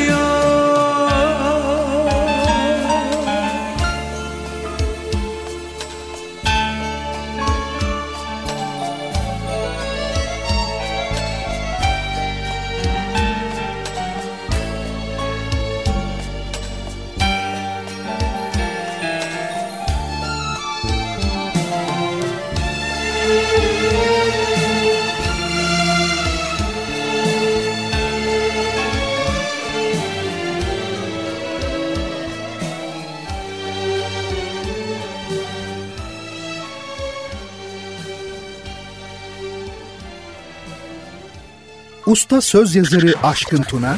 [42.12, 43.96] Usta söz yazarı Aşkın Tuna,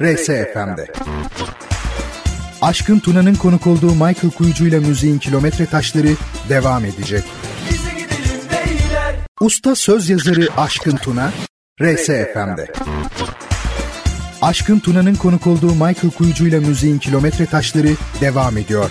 [0.00, 0.92] RSFM'de.
[2.62, 6.08] Aşkın Tuna'nın konuk olduğu Michael Kuyucu ile müziğin kilometre taşları
[6.48, 7.24] devam edecek.
[9.40, 11.32] Usta söz yazarı Aşkın Tuna,
[11.82, 12.72] RSFM'de.
[14.42, 17.90] Aşkın Tuna'nın konuk olduğu Michael Kuyucu ile müziğin kilometre taşları
[18.20, 18.90] devam ediyor.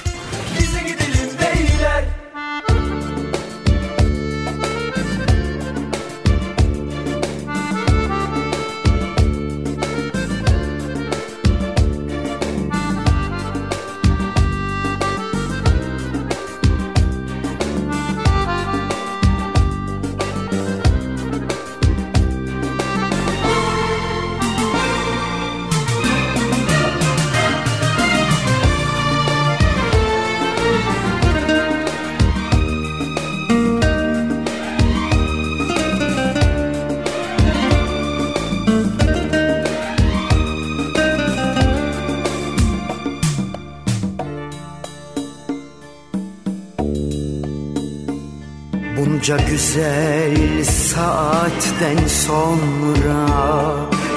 [49.56, 53.27] Güzel saatten sonra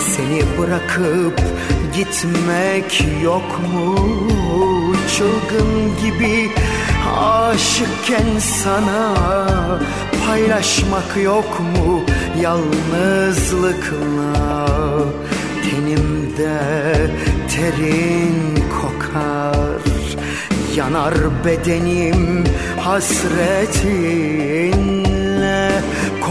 [0.00, 1.40] Seni bırakıp
[1.96, 3.96] gitmek yok mu?
[5.16, 6.50] Çılgın gibi
[7.20, 9.14] aşıkken sana
[10.26, 12.02] Paylaşmak yok mu
[12.42, 14.66] yalnızlıkla
[15.70, 16.60] Tenimde
[17.48, 18.36] terin
[18.80, 19.82] kokar
[20.76, 22.44] Yanar bedenim
[22.80, 24.97] hasretinle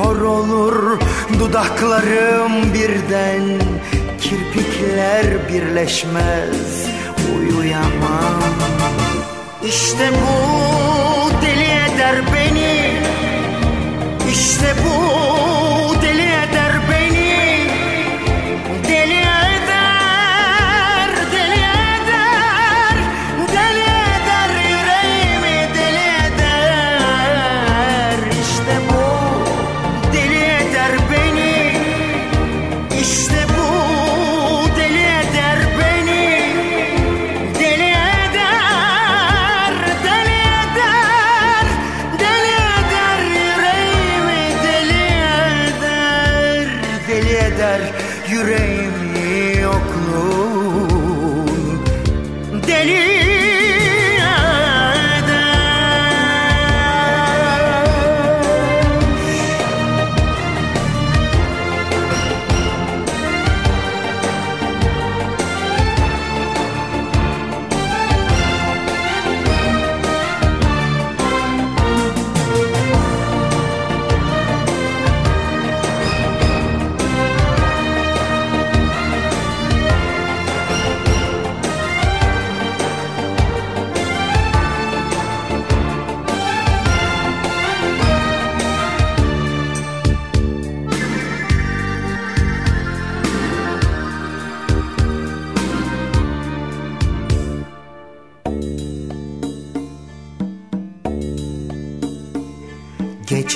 [0.03, 0.99] Kor olur
[1.40, 3.61] dudaklarım birden
[4.22, 6.88] Kirpikler birleşmez.
[7.36, 8.41] Uyuyamam.
[9.65, 12.91] İşte bu deli eder beni.
[14.32, 15.56] İşte bu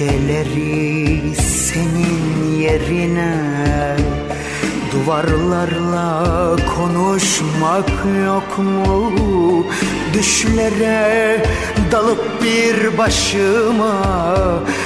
[0.02, 3.36] Geceleri senin yerine
[4.92, 7.90] Duvarlarla konuşmak
[8.26, 9.66] yok mu?
[10.14, 11.46] Düşlere
[11.92, 13.94] dalıp bir başıma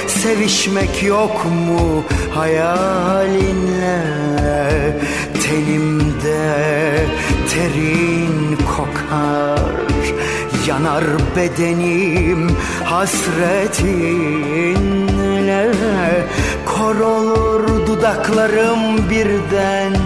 [0.06, 4.02] Sevişmek yok mu hayalinle?
[5.42, 7.06] Tenimde
[7.48, 9.76] terin kokar
[10.66, 11.04] Yanar
[11.36, 12.50] bedenim
[15.46, 16.26] hasretinle
[16.66, 19.96] Kor olur dudaklarım birden.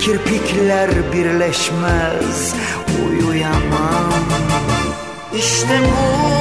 [0.00, 2.54] Kirpikler birleşmez
[3.06, 4.12] uyuyamam.
[5.36, 6.39] İşte bu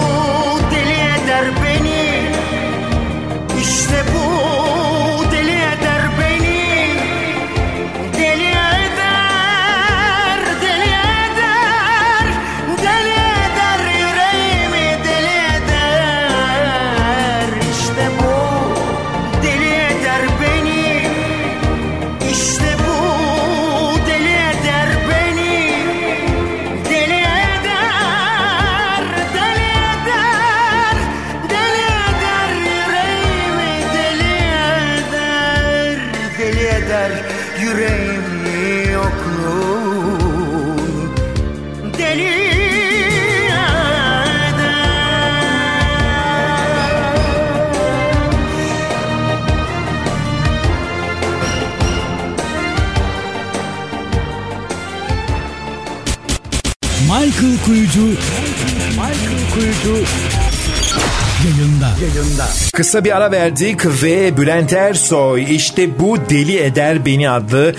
[62.80, 67.76] Kısa bir ara verdik ve Bülent Ersoy işte bu Deli Eder Beni adlı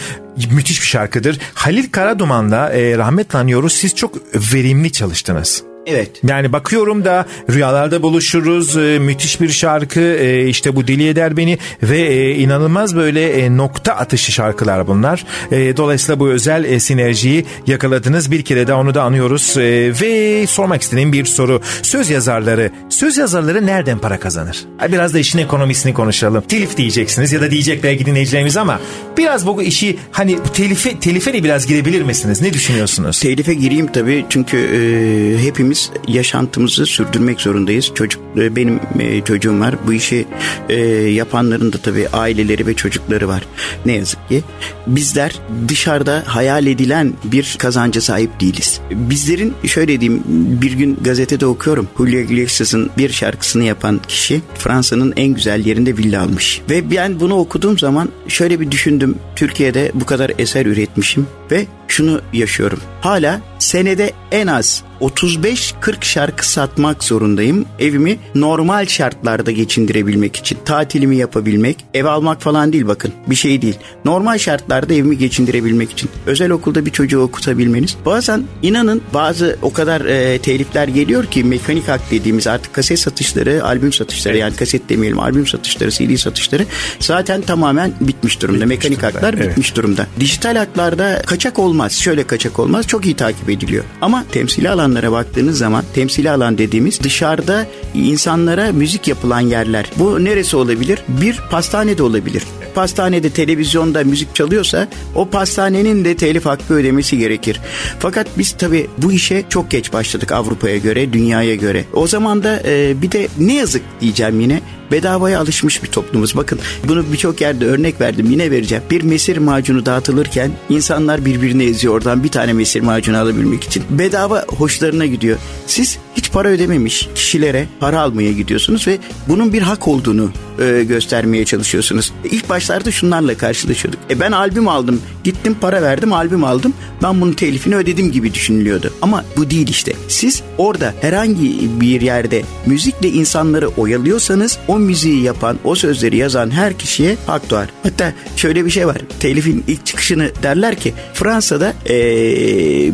[0.50, 1.38] müthiş bir şarkıdır.
[1.54, 5.69] Halil Karaduman'la e, rahmetle anıyoruz siz çok verimli çalıştınız.
[5.90, 6.10] Evet.
[6.28, 8.76] Yani bakıyorum da rüyalarda buluşuruz.
[8.76, 10.00] e, müthiş bir şarkı.
[10.00, 15.24] e, işte bu deli eder beni ve e, inanılmaz böyle e, nokta atışı şarkılar bunlar.
[15.52, 18.30] E, dolayısıyla bu özel e, sinerjiyi yakaladınız.
[18.30, 19.56] Bir kere de onu da anıyoruz.
[19.56, 19.62] E,
[20.00, 21.60] ve sormak istediğim bir soru.
[21.82, 24.64] Söz yazarları, söz yazarları nereden para kazanır?
[24.92, 26.44] Biraz da işin ekonomisini konuşalım.
[26.48, 28.80] Telif diyeceksiniz ya da diyecek belki dinleyicilerimiz ama
[29.18, 32.42] biraz bu işi hani telife, telife de biraz girebilir misiniz?
[32.42, 33.20] Ne düşünüyorsunuz?
[33.20, 37.90] Telife gireyim tabii çünkü e, hepimiz yaşantımızı sürdürmek zorundayız.
[37.94, 39.74] Çocuk e, benim e, çocuğum var.
[39.86, 40.26] Bu işi
[40.68, 43.42] e, yapanların da tabii aileleri ve çocukları var.
[43.86, 44.42] Ne yazık ki
[44.86, 48.80] bizler dışarıda hayal edilen bir kazanca sahip değiliz.
[48.90, 50.22] Bizlerin şöyle diyeyim
[50.62, 51.88] bir gün gazetede okuyorum.
[51.98, 56.60] Julio Iglesias'ın bir şarkısını yapan kişi Fransa'nın en güzel yerinde villa almış.
[56.70, 59.14] Ve ben bunu okuduğum zaman şöyle bir düşündüm.
[59.36, 62.80] Türkiye'de bu kadar eser üretmişim ve şunu yaşıyorum.
[63.00, 67.66] Hala senede en az 35-40 şarkı satmak zorundayım.
[67.78, 70.58] Evimi normal şartlarda geçindirebilmek için.
[70.64, 71.84] Tatilimi yapabilmek.
[71.94, 73.12] Ev almak falan değil bakın.
[73.26, 73.76] Bir şey değil.
[74.04, 76.10] Normal şartlarda evimi geçindirebilmek için.
[76.26, 77.96] Özel okulda bir çocuğu okutabilmeniz.
[78.06, 83.64] Bazen inanın bazı o kadar e, telifler geliyor ki mekanik hak dediğimiz artık kaset satışları,
[83.64, 86.66] albüm satışları yani kaset demeyelim albüm satışları, CD satışları
[87.00, 88.66] zaten tamamen bitmiş durumda.
[88.66, 89.50] mekanik haklar evet.
[89.50, 90.06] bitmiş durumda.
[90.20, 91.92] Dijital haklarda kaçak olmaz.
[91.92, 92.86] Şöyle kaçak olmaz.
[92.86, 93.84] Çok iyi takip ediliyor.
[94.00, 99.90] Ama temsili alanlara baktığınız zaman temsili alan dediğimiz dışarıda insanlara müzik yapılan yerler.
[99.96, 100.98] Bu neresi olabilir?
[101.08, 102.42] Bir pastane de olabilir.
[102.74, 107.60] Pastanede televizyonda müzik çalıyorsa o pastanenin de telif hakkı ödemesi gerekir.
[107.98, 111.84] Fakat biz tabii bu işe çok geç başladık Avrupa'ya göre, dünyaya göre.
[111.92, 114.60] O zaman da e, bir de ne yazık diyeceğim yine
[114.90, 116.36] bedavaya alışmış bir toplumuz.
[116.36, 118.84] Bakın bunu birçok yerde örnek verdim yine vereceğim.
[118.90, 123.84] Bir mesir macunu dağıtılırken insanlar birbirini eziyor oradan bir tane mesir macunu alabilmek için.
[123.90, 125.38] Bedava hoşlarına gidiyor.
[125.66, 125.98] Siz
[126.32, 128.98] para ödememiş kişilere para almaya gidiyorsunuz ve
[129.28, 130.30] bunun bir hak olduğunu
[130.60, 132.12] e, göstermeye çalışıyorsunuz.
[132.24, 134.00] İlk başlarda şunlarla karşılaşıyorduk.
[134.10, 136.74] E ben albüm aldım, gittim para verdim, albüm aldım.
[137.02, 138.92] Ben bunun telifini ödedim gibi düşünülüyordu.
[139.02, 139.92] Ama bu değil işte.
[140.08, 146.78] Siz orada herhangi bir yerde müzikle insanları oyalıyorsanız o müziği yapan, o sözleri yazan her
[146.78, 147.68] kişiye hak doğar.
[147.82, 148.98] Hatta şöyle bir şey var.
[149.20, 151.94] Telifin ilk çıkışını derler ki Fransa'da e,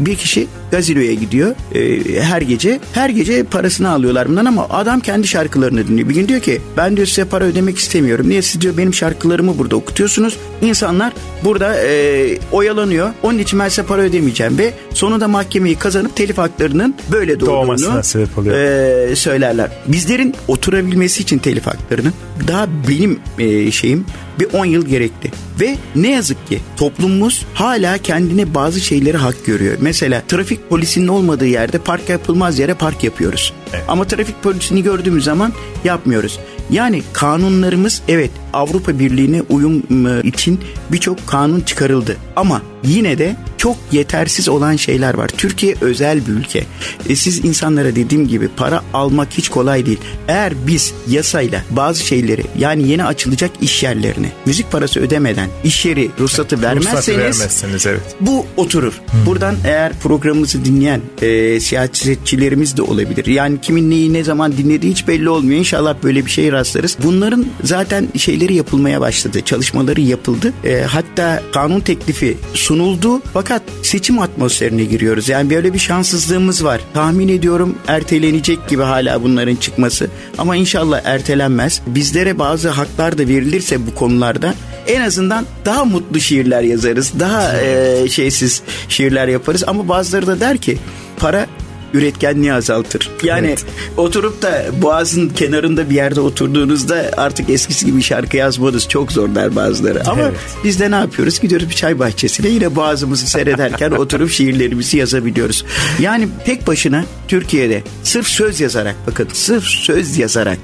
[0.06, 2.80] bir kişi gazinoya gidiyor e, her gece.
[2.92, 6.08] Her gece parasını alıyorlar bundan ama adam kendi şarkılarını dinliyor.
[6.08, 8.28] Bir gün diyor ki ben diyor size para ödemek istemiyorum.
[8.28, 10.36] Niye siz diyor benim şarkılarımı burada okutuyorsunuz.
[10.62, 11.12] İnsanlar
[11.44, 13.10] burada e, oyalanıyor.
[13.22, 18.38] Onun için ben size para ödemeyeceğim ve sonunda mahkemeyi kazanıp telif haklarının böyle doğduğunu sebep
[18.38, 18.56] oluyor.
[18.56, 19.70] e, söylerler.
[19.88, 22.12] Bizlerin oturabilmesi için telif haklarının
[22.48, 24.04] daha benim e, şeyim
[24.40, 25.30] bir 10 yıl gerekti.
[25.60, 29.76] Ve ne yazık ki toplumumuz hala kendine bazı şeyleri hak görüyor.
[29.80, 33.52] Mesela trafik polisinin olmadığı yerde park yapılmaz yere park yapıyoruz.
[33.88, 35.52] Ama trafik polisini gördüğümüz zaman
[35.84, 36.38] yapmıyoruz.
[36.70, 40.60] Yani kanunlarımız evet Avrupa Birliği'ne uyum e, için
[40.92, 42.16] birçok kanun çıkarıldı.
[42.36, 45.28] Ama yine de çok yetersiz olan şeyler var.
[45.28, 46.64] Türkiye özel bir ülke.
[47.08, 50.00] E siz insanlara dediğim gibi para almak hiç kolay değil.
[50.28, 56.10] Eğer biz yasayla bazı şeyleri yani yeni açılacak iş yerlerine müzik parası ödemeden iş yeri
[56.20, 58.00] ruhsatı vermezseniz Ruhsatı vermezseniz evet.
[58.20, 59.00] bu oturur.
[59.26, 63.26] Buradan eğer programımızı dinleyen e, siyasetçilerimiz de olabilir.
[63.26, 65.58] Yani kimin neyi ne zaman dinlediği hiç belli olmuyor.
[65.58, 66.96] İnşallah böyle bir şeye rastlarız.
[67.02, 69.40] Bunların zaten şeyleri yapılmaya başladı.
[69.44, 70.52] Çalışmaları yapıldı.
[70.64, 72.36] E, hatta kanun teklifi
[72.76, 73.22] sunuldu.
[73.32, 75.28] Fakat seçim atmosferine giriyoruz.
[75.28, 76.80] Yani böyle bir şanssızlığımız var.
[76.94, 80.10] Tahmin ediyorum ertelenecek gibi hala bunların çıkması.
[80.38, 81.80] Ama inşallah ertelenmez.
[81.86, 84.54] Bizlere bazı haklar da verilirse bu konularda
[84.86, 87.12] en azından daha mutlu şiirler yazarız.
[87.20, 89.64] Daha e, şeysiz şiirler yaparız.
[89.66, 90.78] Ama bazıları da der ki
[91.18, 91.46] para
[91.94, 93.10] üretkenliği azaltır.
[93.22, 93.64] Yani Evet.
[93.96, 99.56] oturup da boğazın kenarında bir yerde oturduğunuzda artık eskisi gibi şarkı yazmanız çok zor der
[99.56, 100.08] bazıları.
[100.08, 100.34] Ama Evet.
[100.64, 101.40] biz de ne yapıyoruz?
[101.40, 105.64] Gidiyoruz bir çay bahçesine yine boğazımızı seyrederken oturup şiirlerimizi yazabiliyoruz.
[106.00, 110.58] Yani tek başına Türkiye'de sırf söz yazarak bakın sırf söz yazarak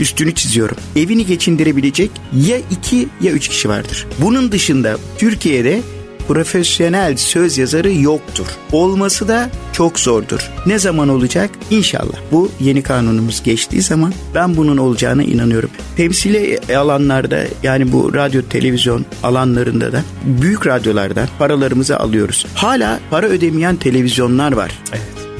[0.00, 0.76] üstünü çiziyorum.
[0.96, 2.10] Evini geçindirebilecek
[2.46, 4.06] ya iki ya üç kişi vardır.
[4.18, 5.82] Bunun dışında Türkiye'de
[6.28, 8.46] profesyonel söz yazarı yoktur.
[8.72, 10.50] Olması da çok zordur.
[10.66, 11.50] Ne zaman olacak?
[11.70, 12.18] İnşallah.
[12.32, 15.70] Bu yeni kanunumuz geçtiği zaman ben bunun olacağına inanıyorum.
[15.96, 22.46] Temsili alanlarda yani bu radyo televizyon alanlarında da büyük radyolardan paralarımızı alıyoruz.
[22.54, 24.78] Hala para ödemeyen televizyonlar var.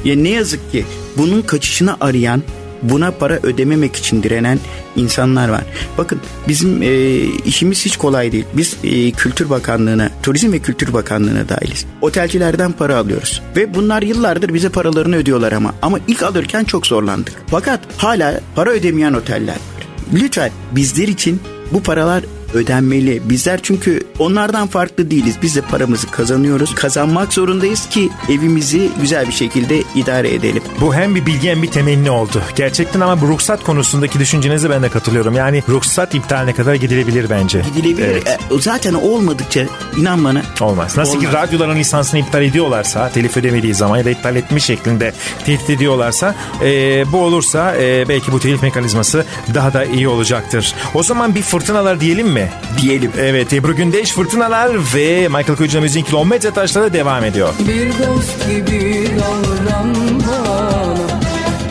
[0.05, 0.85] Ya ne yazık ki
[1.17, 2.43] bunun kaçışını arayan
[2.83, 4.59] buna para ödememek için direnen
[4.95, 5.63] insanlar var.
[5.97, 8.45] Bakın bizim e, işimiz hiç kolay değil.
[8.53, 11.85] Biz e, Kültür Bakanlığı'na, Turizm ve Kültür Bakanlığı'na dahiliz.
[12.01, 13.41] Otelcilerden para alıyoruz.
[13.55, 15.73] Ve bunlar yıllardır bize paralarını ödüyorlar ama.
[15.81, 17.33] Ama ilk alırken çok zorlandık.
[17.47, 19.87] Fakat hala para ödemeyen oteller var.
[20.13, 21.41] Lütfen bizler için
[21.71, 22.23] bu paralar
[22.53, 23.21] ödenmeli.
[23.29, 25.35] Bizler çünkü onlardan farklı değiliz.
[25.41, 26.75] Biz de paramızı kazanıyoruz.
[26.75, 30.63] Kazanmak zorundayız ki evimizi güzel bir şekilde idare edelim.
[30.81, 32.41] Bu hem bir bilgi hem bir temenni oldu.
[32.55, 35.35] Gerçekten ama bu ruhsat konusundaki düşüncenize ben de katılıyorum.
[35.35, 37.61] Yani ruhsat iptaline kadar gidilebilir bence.
[37.75, 38.07] Gidilebilir.
[38.07, 38.27] Evet.
[38.27, 39.65] E, zaten olmadıkça
[39.97, 40.97] inan bana Olmaz.
[40.97, 41.33] Nasıl ki Olmaz.
[41.33, 45.13] radyoların lisansını iptal ediyorlarsa, telif ödemediği zaman ya da iptal etmiş şeklinde
[45.45, 46.67] tehdit ediyorlarsa, e,
[47.11, 50.73] bu olursa e, belki bu telif mekanizması daha da iyi olacaktır.
[50.93, 52.49] O zaman bir fırtınalar diyelim mi?
[52.81, 53.11] diyelim.
[53.19, 57.53] Evet, Ebru Gündeş fırtınalar ve Michael Kuyucu'na müziğin kilometre taşları devam ediyor.
[57.59, 59.95] Bir dost gibi davran
[60.27, 60.95] bana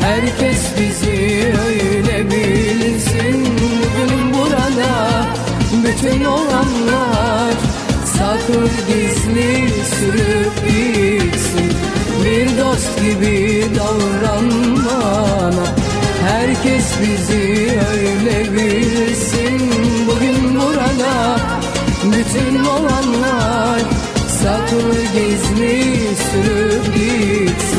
[0.03, 5.27] Herkes bizi öyle bilsin Bugün burada
[5.85, 7.02] bütün olanlar
[8.53, 11.73] Saklı gizli sürüp gitsin
[12.25, 14.51] Bir dost gibi davran
[14.87, 15.67] bana.
[16.29, 19.71] Herkes bizi öyle bilsin.
[20.07, 21.37] Bugün burada
[22.05, 23.81] bütün olanlar
[24.43, 25.99] Saklı gizli
[26.33, 27.72] sürüp gitsin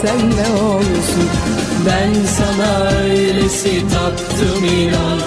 [0.00, 1.28] senle olsun
[1.86, 5.18] Ben sana öylesi taptım inan.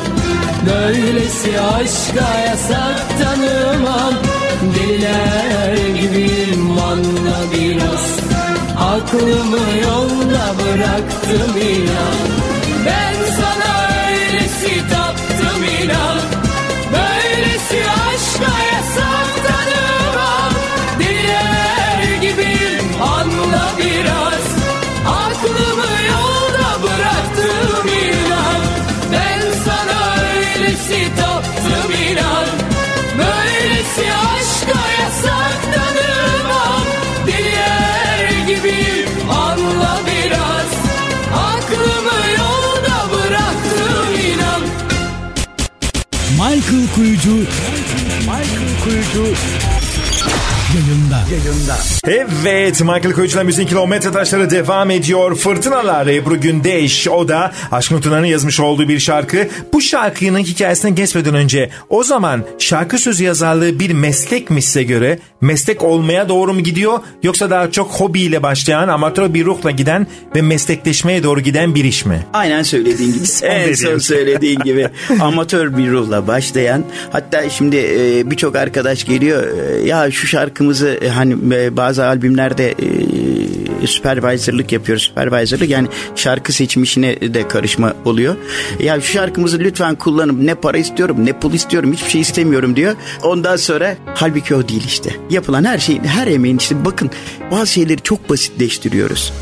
[0.69, 4.13] Böylesi aşka yasak tanımam.
[4.75, 8.17] Deliler gibiyim anla biraz.
[8.79, 12.17] Aklımı yolda bıraktım inan.
[12.85, 13.71] Ben sana
[14.09, 16.19] öylesi taptım inan.
[16.93, 19.26] Böylesi aşka yasak
[46.97, 47.35] Kuyucu
[48.25, 49.25] Michael Kuyucu
[50.75, 51.19] yayında.
[51.31, 51.77] Yayında.
[52.07, 55.35] Evet Michael Koç'la Müziğin Kilometre Taşları devam ediyor.
[55.35, 57.07] Fırtınalar Ebru Gündeş.
[57.07, 59.47] O da Aşkın Tuna'nın yazmış olduğu bir şarkı.
[59.73, 65.19] Bu şarkının hikayesine geçmeden önce o zaman şarkı sözü yazarlığı bir meslek mi size göre?
[65.41, 66.99] Meslek olmaya doğru mu gidiyor?
[67.23, 72.05] Yoksa daha çok hobiyle başlayan amatör bir ruhla giden ve meslekleşmeye doğru giden bir iş
[72.05, 72.25] mi?
[72.33, 73.23] Aynen söylediğin gibi.
[73.43, 74.89] en son söylediğin gibi.
[75.19, 76.83] Amatör bir ruhla başlayan.
[77.11, 79.43] Hatta şimdi e, birçok arkadaş geliyor.
[79.57, 80.56] e, ya şu şarkımızı
[81.01, 82.75] e, hani e, bazı albümlerde
[83.83, 85.03] e, supervisorlık yapıyoruz.
[85.03, 88.35] Supervisorlık yani şarkı seçim işine de karışma oluyor.
[88.79, 90.47] Ya şu şarkımızı lütfen kullanın.
[90.47, 92.95] Ne para istiyorum ne pul istiyorum hiçbir şey istemiyorum diyor.
[93.23, 95.09] Ondan sonra halbuki o değil işte.
[95.29, 97.11] Yapılan her şeyin her emeğin işte bakın
[97.51, 99.33] bazı şeyleri çok basitleştiriyoruz.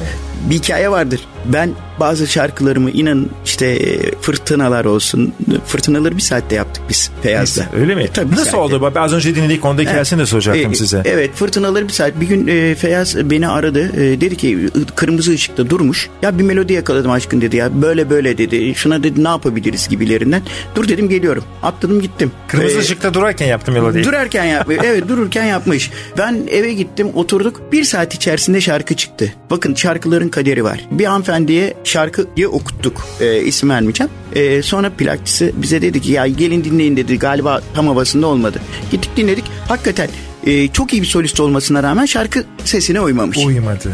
[0.49, 1.21] Bir hikaye vardır.
[1.45, 1.69] Ben
[1.99, 5.33] bazı şarkılarımı inanın işte e, fırtınalar olsun.
[5.67, 7.65] Fırtınaları bir saatte yaptık biz Feyyaz'da.
[7.79, 8.03] Öyle mi?
[8.03, 8.57] E, Tabii Nasıl saatte.
[8.57, 8.91] oldu?
[8.95, 11.01] Az önce dinledik onda hikayesini de soracaktım E, size.
[11.05, 12.19] Evet fırtınaları bir saat.
[12.21, 13.79] Bir gün e, Feyyaz beni aradı.
[14.03, 16.09] E, dedi ki kırmızı ışıkta durmuş.
[16.21, 17.81] Ya bir melodi yakaladım aşkın dedi ya.
[17.81, 18.75] Böyle böyle dedi.
[18.75, 20.41] Şuna dedi ne yapabiliriz gibilerinden.
[20.75, 21.43] Dur dedim geliyorum.
[21.63, 22.31] Atladım gittim.
[22.47, 24.03] Kırmızı E, ışıkta durarken yaptım melodiyi.
[24.05, 24.77] Durarken yapmış.
[24.83, 25.91] evet dururken yapmış.
[26.17, 27.61] Ben eve gittim oturduk.
[27.71, 29.33] Bir saat içerisinde şarkı çıktı.
[29.49, 30.87] Bakın şarkıların kaderi var.
[30.91, 33.07] Bir hanımefendiye şarkıyı okuttuk.
[33.19, 34.11] E, isim vermeyeceğim.
[34.35, 37.19] E, sonra plakçısı bize dedi ki ya gelin dinleyin dedi.
[37.19, 38.59] Galiba tam havasında olmadı.
[38.91, 39.45] Gittik dinledik.
[39.67, 40.09] Hakikaten
[40.45, 43.37] e, çok iyi bir solist olmasına rağmen şarkı sesine uymamış.
[43.37, 43.91] Uyumadı.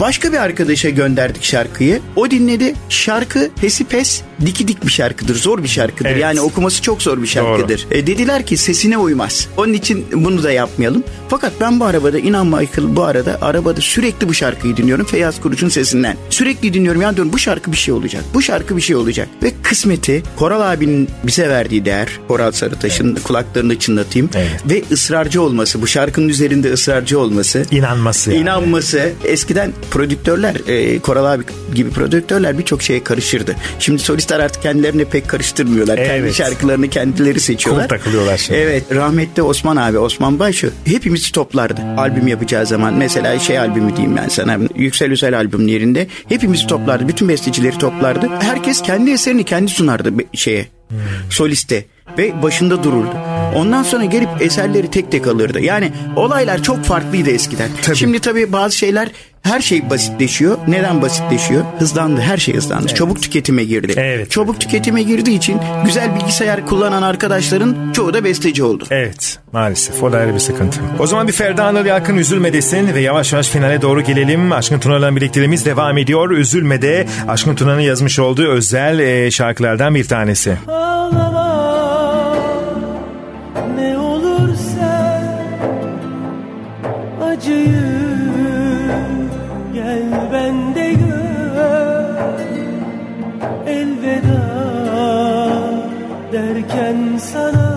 [0.00, 2.00] Başka bir arkadaşa gönderdik şarkıyı.
[2.16, 2.74] O dinledi.
[2.88, 5.34] Şarkı pesi pes dikidik bir şarkıdır.
[5.34, 6.10] Zor bir şarkıdır.
[6.10, 6.22] Evet.
[6.22, 7.86] Yani okuması çok zor bir şarkıdır.
[7.90, 9.48] E, dediler ki sesine uymaz.
[9.56, 11.04] Onun için bunu da yapmayalım.
[11.28, 15.06] Fakat ben bu arabada inan Michael bu arada arabada sürekli bu şarkıyı dinliyorum.
[15.06, 16.16] Feyyaz Kuruç'un sesinden.
[16.30, 17.02] Sürekli dinliyorum.
[17.02, 18.24] Yani diyorum bu şarkı bir şey olacak.
[18.34, 19.28] Bu şarkı bir şey olacak.
[19.42, 22.08] Ve kısmeti Koral abinin bize verdiği değer.
[22.28, 24.30] Koral Sarıtaş'ın kulaklarını çınlatayım.
[24.34, 24.60] Evet.
[24.70, 25.82] Ve ısrarcı olması.
[25.82, 27.66] Bu şarkının üzerinde ısrarcı olması.
[27.70, 28.42] İnanması yani.
[28.42, 29.12] İnanması.
[29.24, 31.44] Eskiden prodüktörler, e, Koral abi
[31.74, 33.56] gibi prodüktörler birçok şeye karışırdı.
[33.78, 35.96] Şimdi solistler artık kendilerini pek karıştırmıyorlar.
[35.96, 36.34] Kendi Evet.
[36.34, 37.88] şarkılarını kendileri seçiyorlar.
[37.88, 38.58] Cool takılıyorlar şimdi.
[38.58, 38.84] Evet.
[38.94, 41.80] Rahmetli Osman abi, Osman Bayşu hepimizi toplardı.
[41.96, 44.58] Albüm yapacağı zaman mesela şey albümü diyeyim ben sana.
[44.76, 47.08] Yüksel Özel albümlerinde hepimizi toplardı.
[47.08, 48.28] Bütün bestecileri toplardı.
[48.40, 50.66] Herkes kendi eserini kendi sunardı şeye.
[51.30, 51.84] Soliste
[52.18, 53.14] ve başında dururdu.
[53.54, 55.60] Ondan sonra gelip eserleri tek tek alırdı.
[55.60, 57.68] Yani olaylar çok farklıydı eskiden.
[57.94, 59.08] Şimdi tabii bazı şeyler
[59.42, 60.58] her şey basitleşiyor.
[60.68, 61.64] Neden basitleşiyor?
[61.78, 62.20] Hızlandı.
[62.20, 62.88] Her şey hızlandı.
[62.88, 63.92] Çabuk tüketime girdi.
[63.96, 64.30] Evet.
[64.30, 68.84] Çabuk tüketime girdiği için güzel bilgisayar kullanan arkadaşların çoğu da besteci oldu.
[68.90, 70.80] Evet maalesef o da ayrı bir sıkıntı.
[70.98, 74.52] O zaman bir Ferda Anıl Yakın üzülme desin ve yavaş yavaş finale doğru gelelim.
[74.52, 76.30] Aşkın Tuna'yla birlikteliğimiz devam ediyor.
[76.30, 80.56] Üzülme'de Aşkın Tuna'nın yazmış olduğu özel e, şarkılardan bir tanesi.
[80.68, 81.41] Ağlama
[87.42, 87.82] acıyı
[89.74, 92.40] gel bende gör.
[93.66, 94.42] Elveda
[96.32, 97.71] derken sana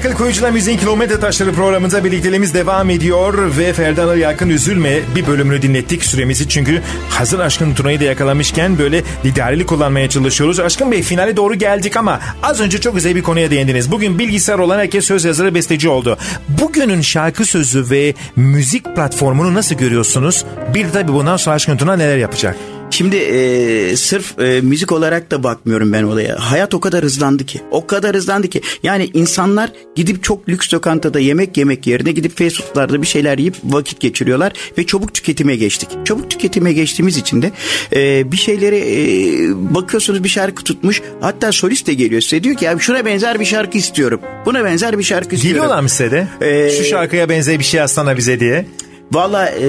[0.00, 5.62] Michael Koyucu'la Müziğin Kilometre Taşları programında birlikteliğimiz devam ediyor ve Ferdan Aryak'ın Üzülme bir bölümünü
[5.62, 10.60] dinlettik süremizi çünkü hazır Aşkın Tuna'yı da yakalamışken böyle liderlik kullanmaya çalışıyoruz.
[10.60, 13.92] Aşkın Bey finale doğru geldik ama az önce çok güzel bir konuya değindiniz.
[13.92, 16.18] Bugün bilgisayar olan herkes söz yazarı besteci oldu.
[16.48, 20.44] Bugünün şarkı sözü ve müzik platformunu nasıl görüyorsunuz?
[20.74, 22.56] Bir de tabii bundan sonra Aşkın Tuna neler yapacak?
[22.90, 26.36] Şimdi e, sırf e, müzik olarak da bakmıyorum ben olaya.
[26.50, 27.60] Hayat o kadar hızlandı ki.
[27.70, 28.60] O kadar hızlandı ki.
[28.82, 33.54] Yani insanlar gidip çok lüks lokantada yemek yemek yerine gidip fast foodlarda bir şeyler yiyip
[33.64, 34.52] vakit geçiriyorlar.
[34.78, 35.88] Ve çabuk tüketime geçtik.
[36.04, 37.52] Çabuk tüketime geçtiğimiz için de
[37.92, 41.02] e, bir şeyleri e, bakıyorsunuz bir şarkı tutmuş.
[41.20, 44.20] Hatta solist de geliyor size diyor ki ya şuna benzer bir şarkı istiyorum.
[44.46, 45.56] Buna benzer bir şarkı istiyorum.
[45.60, 46.28] Geliyorlar mı size de?
[46.40, 48.66] Ee, Şu şarkıya benzer bir şey yazsana bize diye.
[49.12, 49.66] Valla e,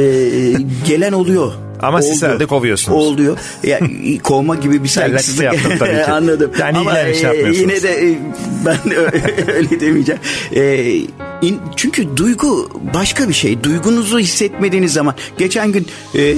[0.88, 1.52] gelen oluyor.
[1.82, 2.98] Ama siz herhalde kovuyorsunuz.
[2.98, 3.38] Oluyor.
[3.64, 3.80] Ya,
[4.24, 5.45] kovma gibi bir saygısızlık.
[5.45, 6.06] yaptım tabii ki.
[6.12, 6.52] Anladım.
[6.60, 8.18] Yani Ama şey e, yine de e,
[8.66, 8.78] ben
[9.56, 10.22] öyle demeyeceğim.
[10.56, 10.62] E,
[11.76, 13.63] çünkü duygu başka bir şey.
[13.63, 15.15] Duygunuzu hissetmediğiniz zaman.
[15.38, 16.35] Geçen gün e,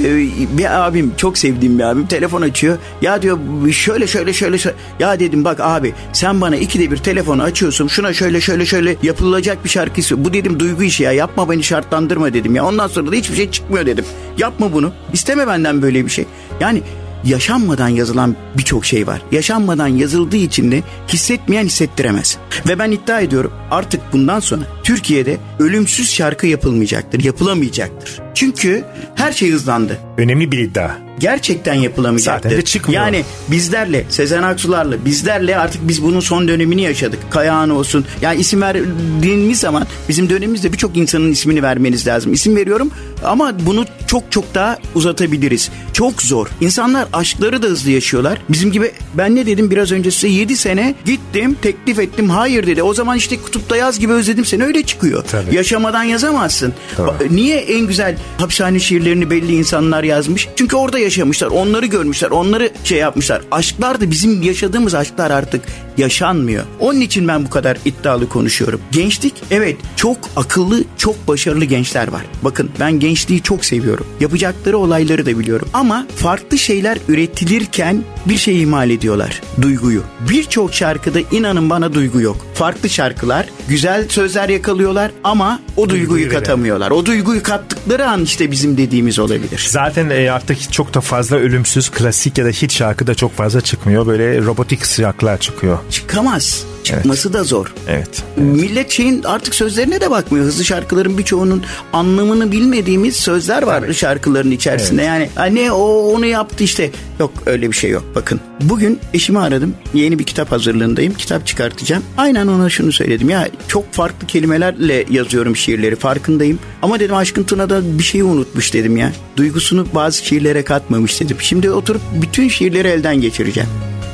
[0.57, 2.77] bir abim çok sevdiğim bir abim telefon açıyor.
[3.01, 3.37] Ya diyor
[3.71, 4.57] şöyle şöyle şöyle.
[4.57, 4.75] şöyle.
[4.99, 7.87] Ya dedim bak abi sen bana ikide bir telefonu açıyorsun.
[7.87, 10.25] Şuna şöyle şöyle şöyle yapılacak bir şarkı istiyor.
[10.25, 12.65] Bu dedim duygu işi ya yapma beni şartlandırma dedim ya.
[12.65, 14.05] Ondan sonra da hiçbir şey çıkmıyor dedim.
[14.37, 14.91] Yapma bunu.
[15.13, 16.25] İsteme benden böyle bir şey.
[16.59, 16.81] Yani
[17.23, 19.21] yaşanmadan yazılan birçok şey var.
[19.31, 22.37] Yaşanmadan yazıldığı için de hissetmeyen hissettiremez.
[22.67, 28.22] Ve ben iddia ediyorum artık bundan sonra Türkiye'de ölümsüz şarkı yapılmayacaktır, yapılamayacaktır.
[28.33, 28.83] Çünkü
[29.15, 29.97] her şey hızlandı.
[30.17, 30.89] Önemli bir iddia.
[31.19, 32.49] Gerçekten yapılamayacaktır.
[32.49, 33.03] Zaten de çıkmıyor.
[33.03, 37.19] Yani bizlerle, Sezen Aksu'larla, bizlerle artık biz bunun son dönemini yaşadık.
[37.29, 38.05] Kayağın olsun.
[38.21, 42.33] Yani isim verdiğimiz zaman bizim dönemimizde birçok insanın ismini vermeniz lazım.
[42.33, 42.91] İsim veriyorum
[43.25, 45.69] ama bunu çok çok daha uzatabiliriz.
[45.93, 46.47] Çok zor.
[46.61, 48.41] İnsanlar aşkları da hızlı yaşıyorlar.
[48.49, 52.83] Bizim gibi ben ne dedim biraz önce size 7 sene gittim teklif ettim hayır dedi.
[52.83, 55.23] O zaman işte kutupta yaz gibi özledim seni öyle çıkıyor.
[55.31, 55.55] Tabii.
[55.55, 56.73] Yaşamadan yazamazsın.
[56.97, 57.35] Tabii.
[57.35, 60.47] Niye en güzel hapishane şiirlerini belli insanlar yazmış?
[60.55, 63.41] Çünkü orada yaşamışlar, onları görmüşler, onları şey yapmışlar.
[63.51, 65.61] Aşklar da bizim yaşadığımız aşklar artık
[65.97, 66.63] yaşanmıyor.
[66.79, 68.81] Onun için ben bu kadar iddialı konuşuyorum.
[68.91, 72.21] Gençlik evet çok akıllı, çok başarılı gençler var.
[72.41, 74.05] Bakın ben gençliği çok seviyorum.
[74.19, 75.69] Yapacakları olayları da biliyorum.
[75.73, 79.41] Ama farklı şeyler üretilirken bir şey ihmal ediyorlar.
[79.61, 80.01] Duyguyu.
[80.29, 82.45] Birçok şarkıda inanın bana duygu yok.
[82.53, 86.39] Farklı şarkılar, güzel sözler yakalıyorlar ama o duyguyu veren.
[86.39, 86.91] katamıyorlar.
[86.91, 89.67] O duyguyu kattıkları an işte bizim dediğimiz olabilir.
[89.69, 93.61] Zaten e, artık çok da fazla ölümsüz klasik ya da hit şarkı da çok fazla
[93.61, 94.07] çıkmıyor.
[94.07, 95.77] Böyle robotik şarkılar çıkıyor.
[95.91, 96.65] Çıkamaz.
[96.83, 97.73] Çıkması da zor.
[97.87, 98.23] Evet.
[98.37, 100.45] Millet şeyin artık sözlerine de bakmıyor.
[100.45, 105.01] Hızlı şarkıların birçoğunun anlamını bilmediğimiz sözler var şarkıların içerisinde.
[105.01, 106.91] Yani anne o onu yaptı işte.
[107.19, 108.03] Yok öyle bir şey yok.
[108.15, 109.73] Bakın bugün eşimi aradım.
[109.93, 111.13] Yeni bir kitap hazırlığındayım.
[111.13, 112.03] Kitap çıkartacağım.
[112.17, 113.29] Aynen ona şunu söyledim.
[113.29, 116.59] Ya çok farklı kelimelerle yazıyorum şiirleri farkındayım.
[116.81, 119.11] Ama dedim Aşkın Tuna da bir şeyi unutmuş dedim ya.
[119.37, 121.37] Duygusunu bazı şiirlere katmamış dedim.
[121.39, 123.69] Şimdi oturup bütün şiirleri elden geçireceğim.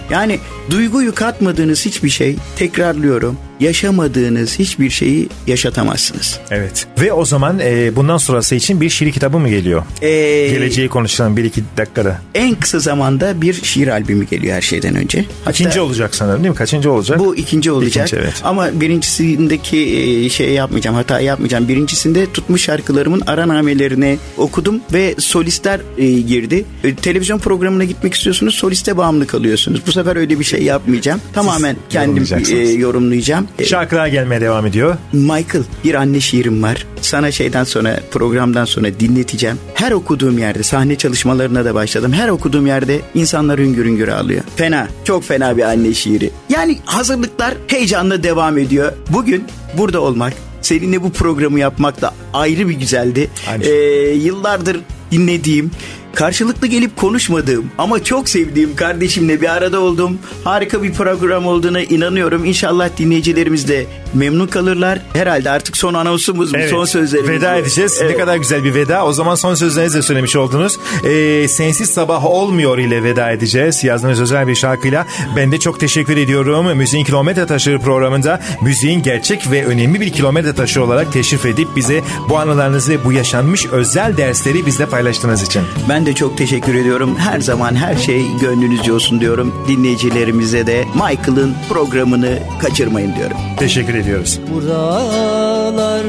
[0.09, 0.39] Yani
[0.71, 2.35] duyguyu katmadığınız hiçbir şey.
[2.55, 6.39] Tekrarlıyorum yaşamadığınız hiçbir şeyi yaşatamazsınız.
[6.51, 6.87] Evet.
[7.01, 9.83] Ve o zaman e, bundan sonrası için bir şiir kitabı mı geliyor?
[10.01, 10.07] Ee,
[10.51, 12.21] Geleceği konuşalım bir iki dakikada.
[12.35, 15.25] En kısa zamanda bir şiir albümü geliyor her şeyden önce.
[15.45, 16.55] Hatta İkinci olacak sanırım değil mi?
[16.57, 17.19] Kaçıncı olacak?
[17.19, 18.07] Bu ikinci olacak.
[18.07, 18.33] İkinci, evet.
[18.43, 19.77] Ama birincisindeki
[20.25, 21.67] e, şey yapmayacağım, hata yapmayacağım.
[21.67, 26.65] Birincisinde tutmuş şarkılarımın aranamelerini okudum ve solistler e, girdi.
[26.83, 29.81] E, televizyon programına gitmek istiyorsunuz, soliste bağımlı kalıyorsunuz.
[29.87, 31.21] Bu sefer öyle bir şey yapmayacağım.
[31.33, 32.69] Tamamen kendim yorumlayacaksınız.
[32.69, 33.47] e, yorumlayacağım.
[33.63, 34.97] Şarkılar gelmeye devam ediyor.
[35.13, 36.85] Michael bir anne şiirim var.
[37.01, 39.57] Sana şeyden sonra programdan sonra dinleteceğim.
[39.73, 42.13] Her okuduğum yerde sahne çalışmalarına da başladım.
[42.13, 44.41] Her okuduğum yerde insanlar hüngür hüngür ağlıyor.
[44.55, 44.87] Fena.
[45.03, 46.31] Çok fena bir anne şiiri.
[46.49, 48.91] Yani hazırlıklar heyecanla devam ediyor.
[49.09, 49.43] Bugün
[49.77, 53.29] burada olmak seninle bu programı yapmak da ayrı bir güzeldi.
[53.51, 54.77] Aynı Ee, yıllardır
[55.11, 55.71] dinlediğim
[56.15, 60.11] karşılıklı gelip konuşmadığım ama çok sevdiğim kardeşimle bir arada olduğum
[60.43, 62.45] harika bir program olduğuna inanıyorum.
[62.45, 64.99] İnşallah dinleyicilerimiz de memnun kalırlar.
[65.13, 66.69] Herhalde artık son anonsumuz bu, Evet.
[66.69, 67.29] son sözlerimiz.
[67.29, 67.57] Veda bu.
[67.59, 67.97] edeceğiz.
[68.01, 68.11] Evet.
[68.11, 69.05] Ne kadar güzel bir veda.
[69.05, 70.79] O zaman son sözlerinizi de söylemiş oldunuz.
[71.05, 73.83] Ee, Sensiz Sabah Olmuyor ile veda edeceğiz.
[73.83, 75.07] Yazdığınız özel bir şarkıyla.
[75.35, 76.77] Ben de çok teşekkür ediyorum.
[76.77, 82.01] Müziğin Kilometre Taşları programında müziğin gerçek ve önemli bir kilometre taşı olarak teşrif edip bize
[82.29, 85.61] bu anılarınızı, bu yaşanmış özel dersleri bizle paylaştığınız için.
[85.89, 87.15] Ben de çok teşekkür ediyorum.
[87.15, 89.65] Her zaman her şey gönlünüzce olsun diyorum.
[89.67, 93.37] Dinleyicilerimize de Michael'ın programını kaçırmayın diyorum.
[93.57, 94.39] Teşekkür ediyoruz.
[94.53, 95.99] Buralarda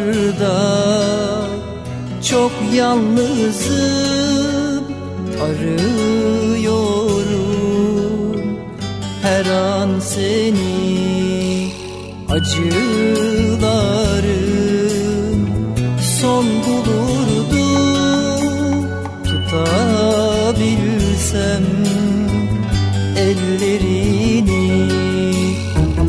[2.30, 4.10] çok yalnızım
[5.42, 6.80] Arıyorum
[9.22, 11.72] her an seni
[12.28, 14.24] Acılar
[16.20, 16.59] son
[21.30, 21.64] Tutabilsem
[23.16, 24.90] ellerini.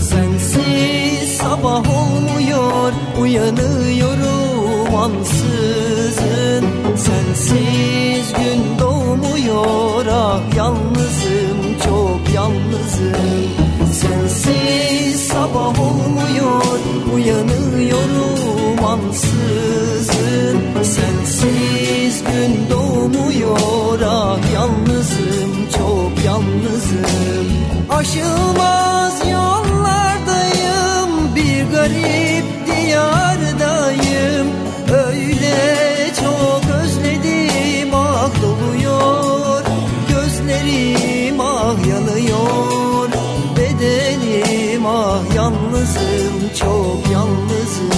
[0.02, 6.66] Sensiz sabah olmuyor uyanıyorum ansızın.
[6.96, 13.61] Sensiz gün doğmuyor ah yalnızım çok yalnızım
[15.42, 16.80] sabah olmuyor
[17.14, 20.58] uyanıyorum ansızın.
[20.84, 27.48] Sensiz gün doğmuyor ah yalnızım çok yalnızım.
[27.90, 34.48] Aşılmaz yollardayım bir garip diyardayım.
[35.08, 35.91] Öyle
[45.52, 47.90] yalnızım çok yalnızım.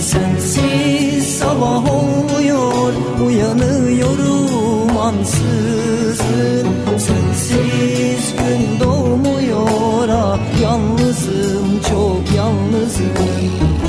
[0.00, 2.92] Sensiz sabah olmuyor
[3.26, 6.66] uyanıyorum ansızın.
[6.98, 13.12] Sensiz gün doğmuyor ah yalnızım çok yalnızım.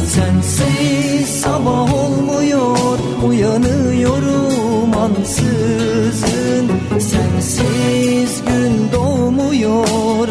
[0.08, 6.72] Sensiz sabah olmuyor uyanıyorum ansızın.
[7.00, 9.13] Sensiz gün doğmuyor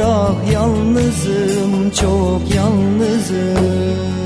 [0.05, 4.22] ah yalnızım çok yalnızım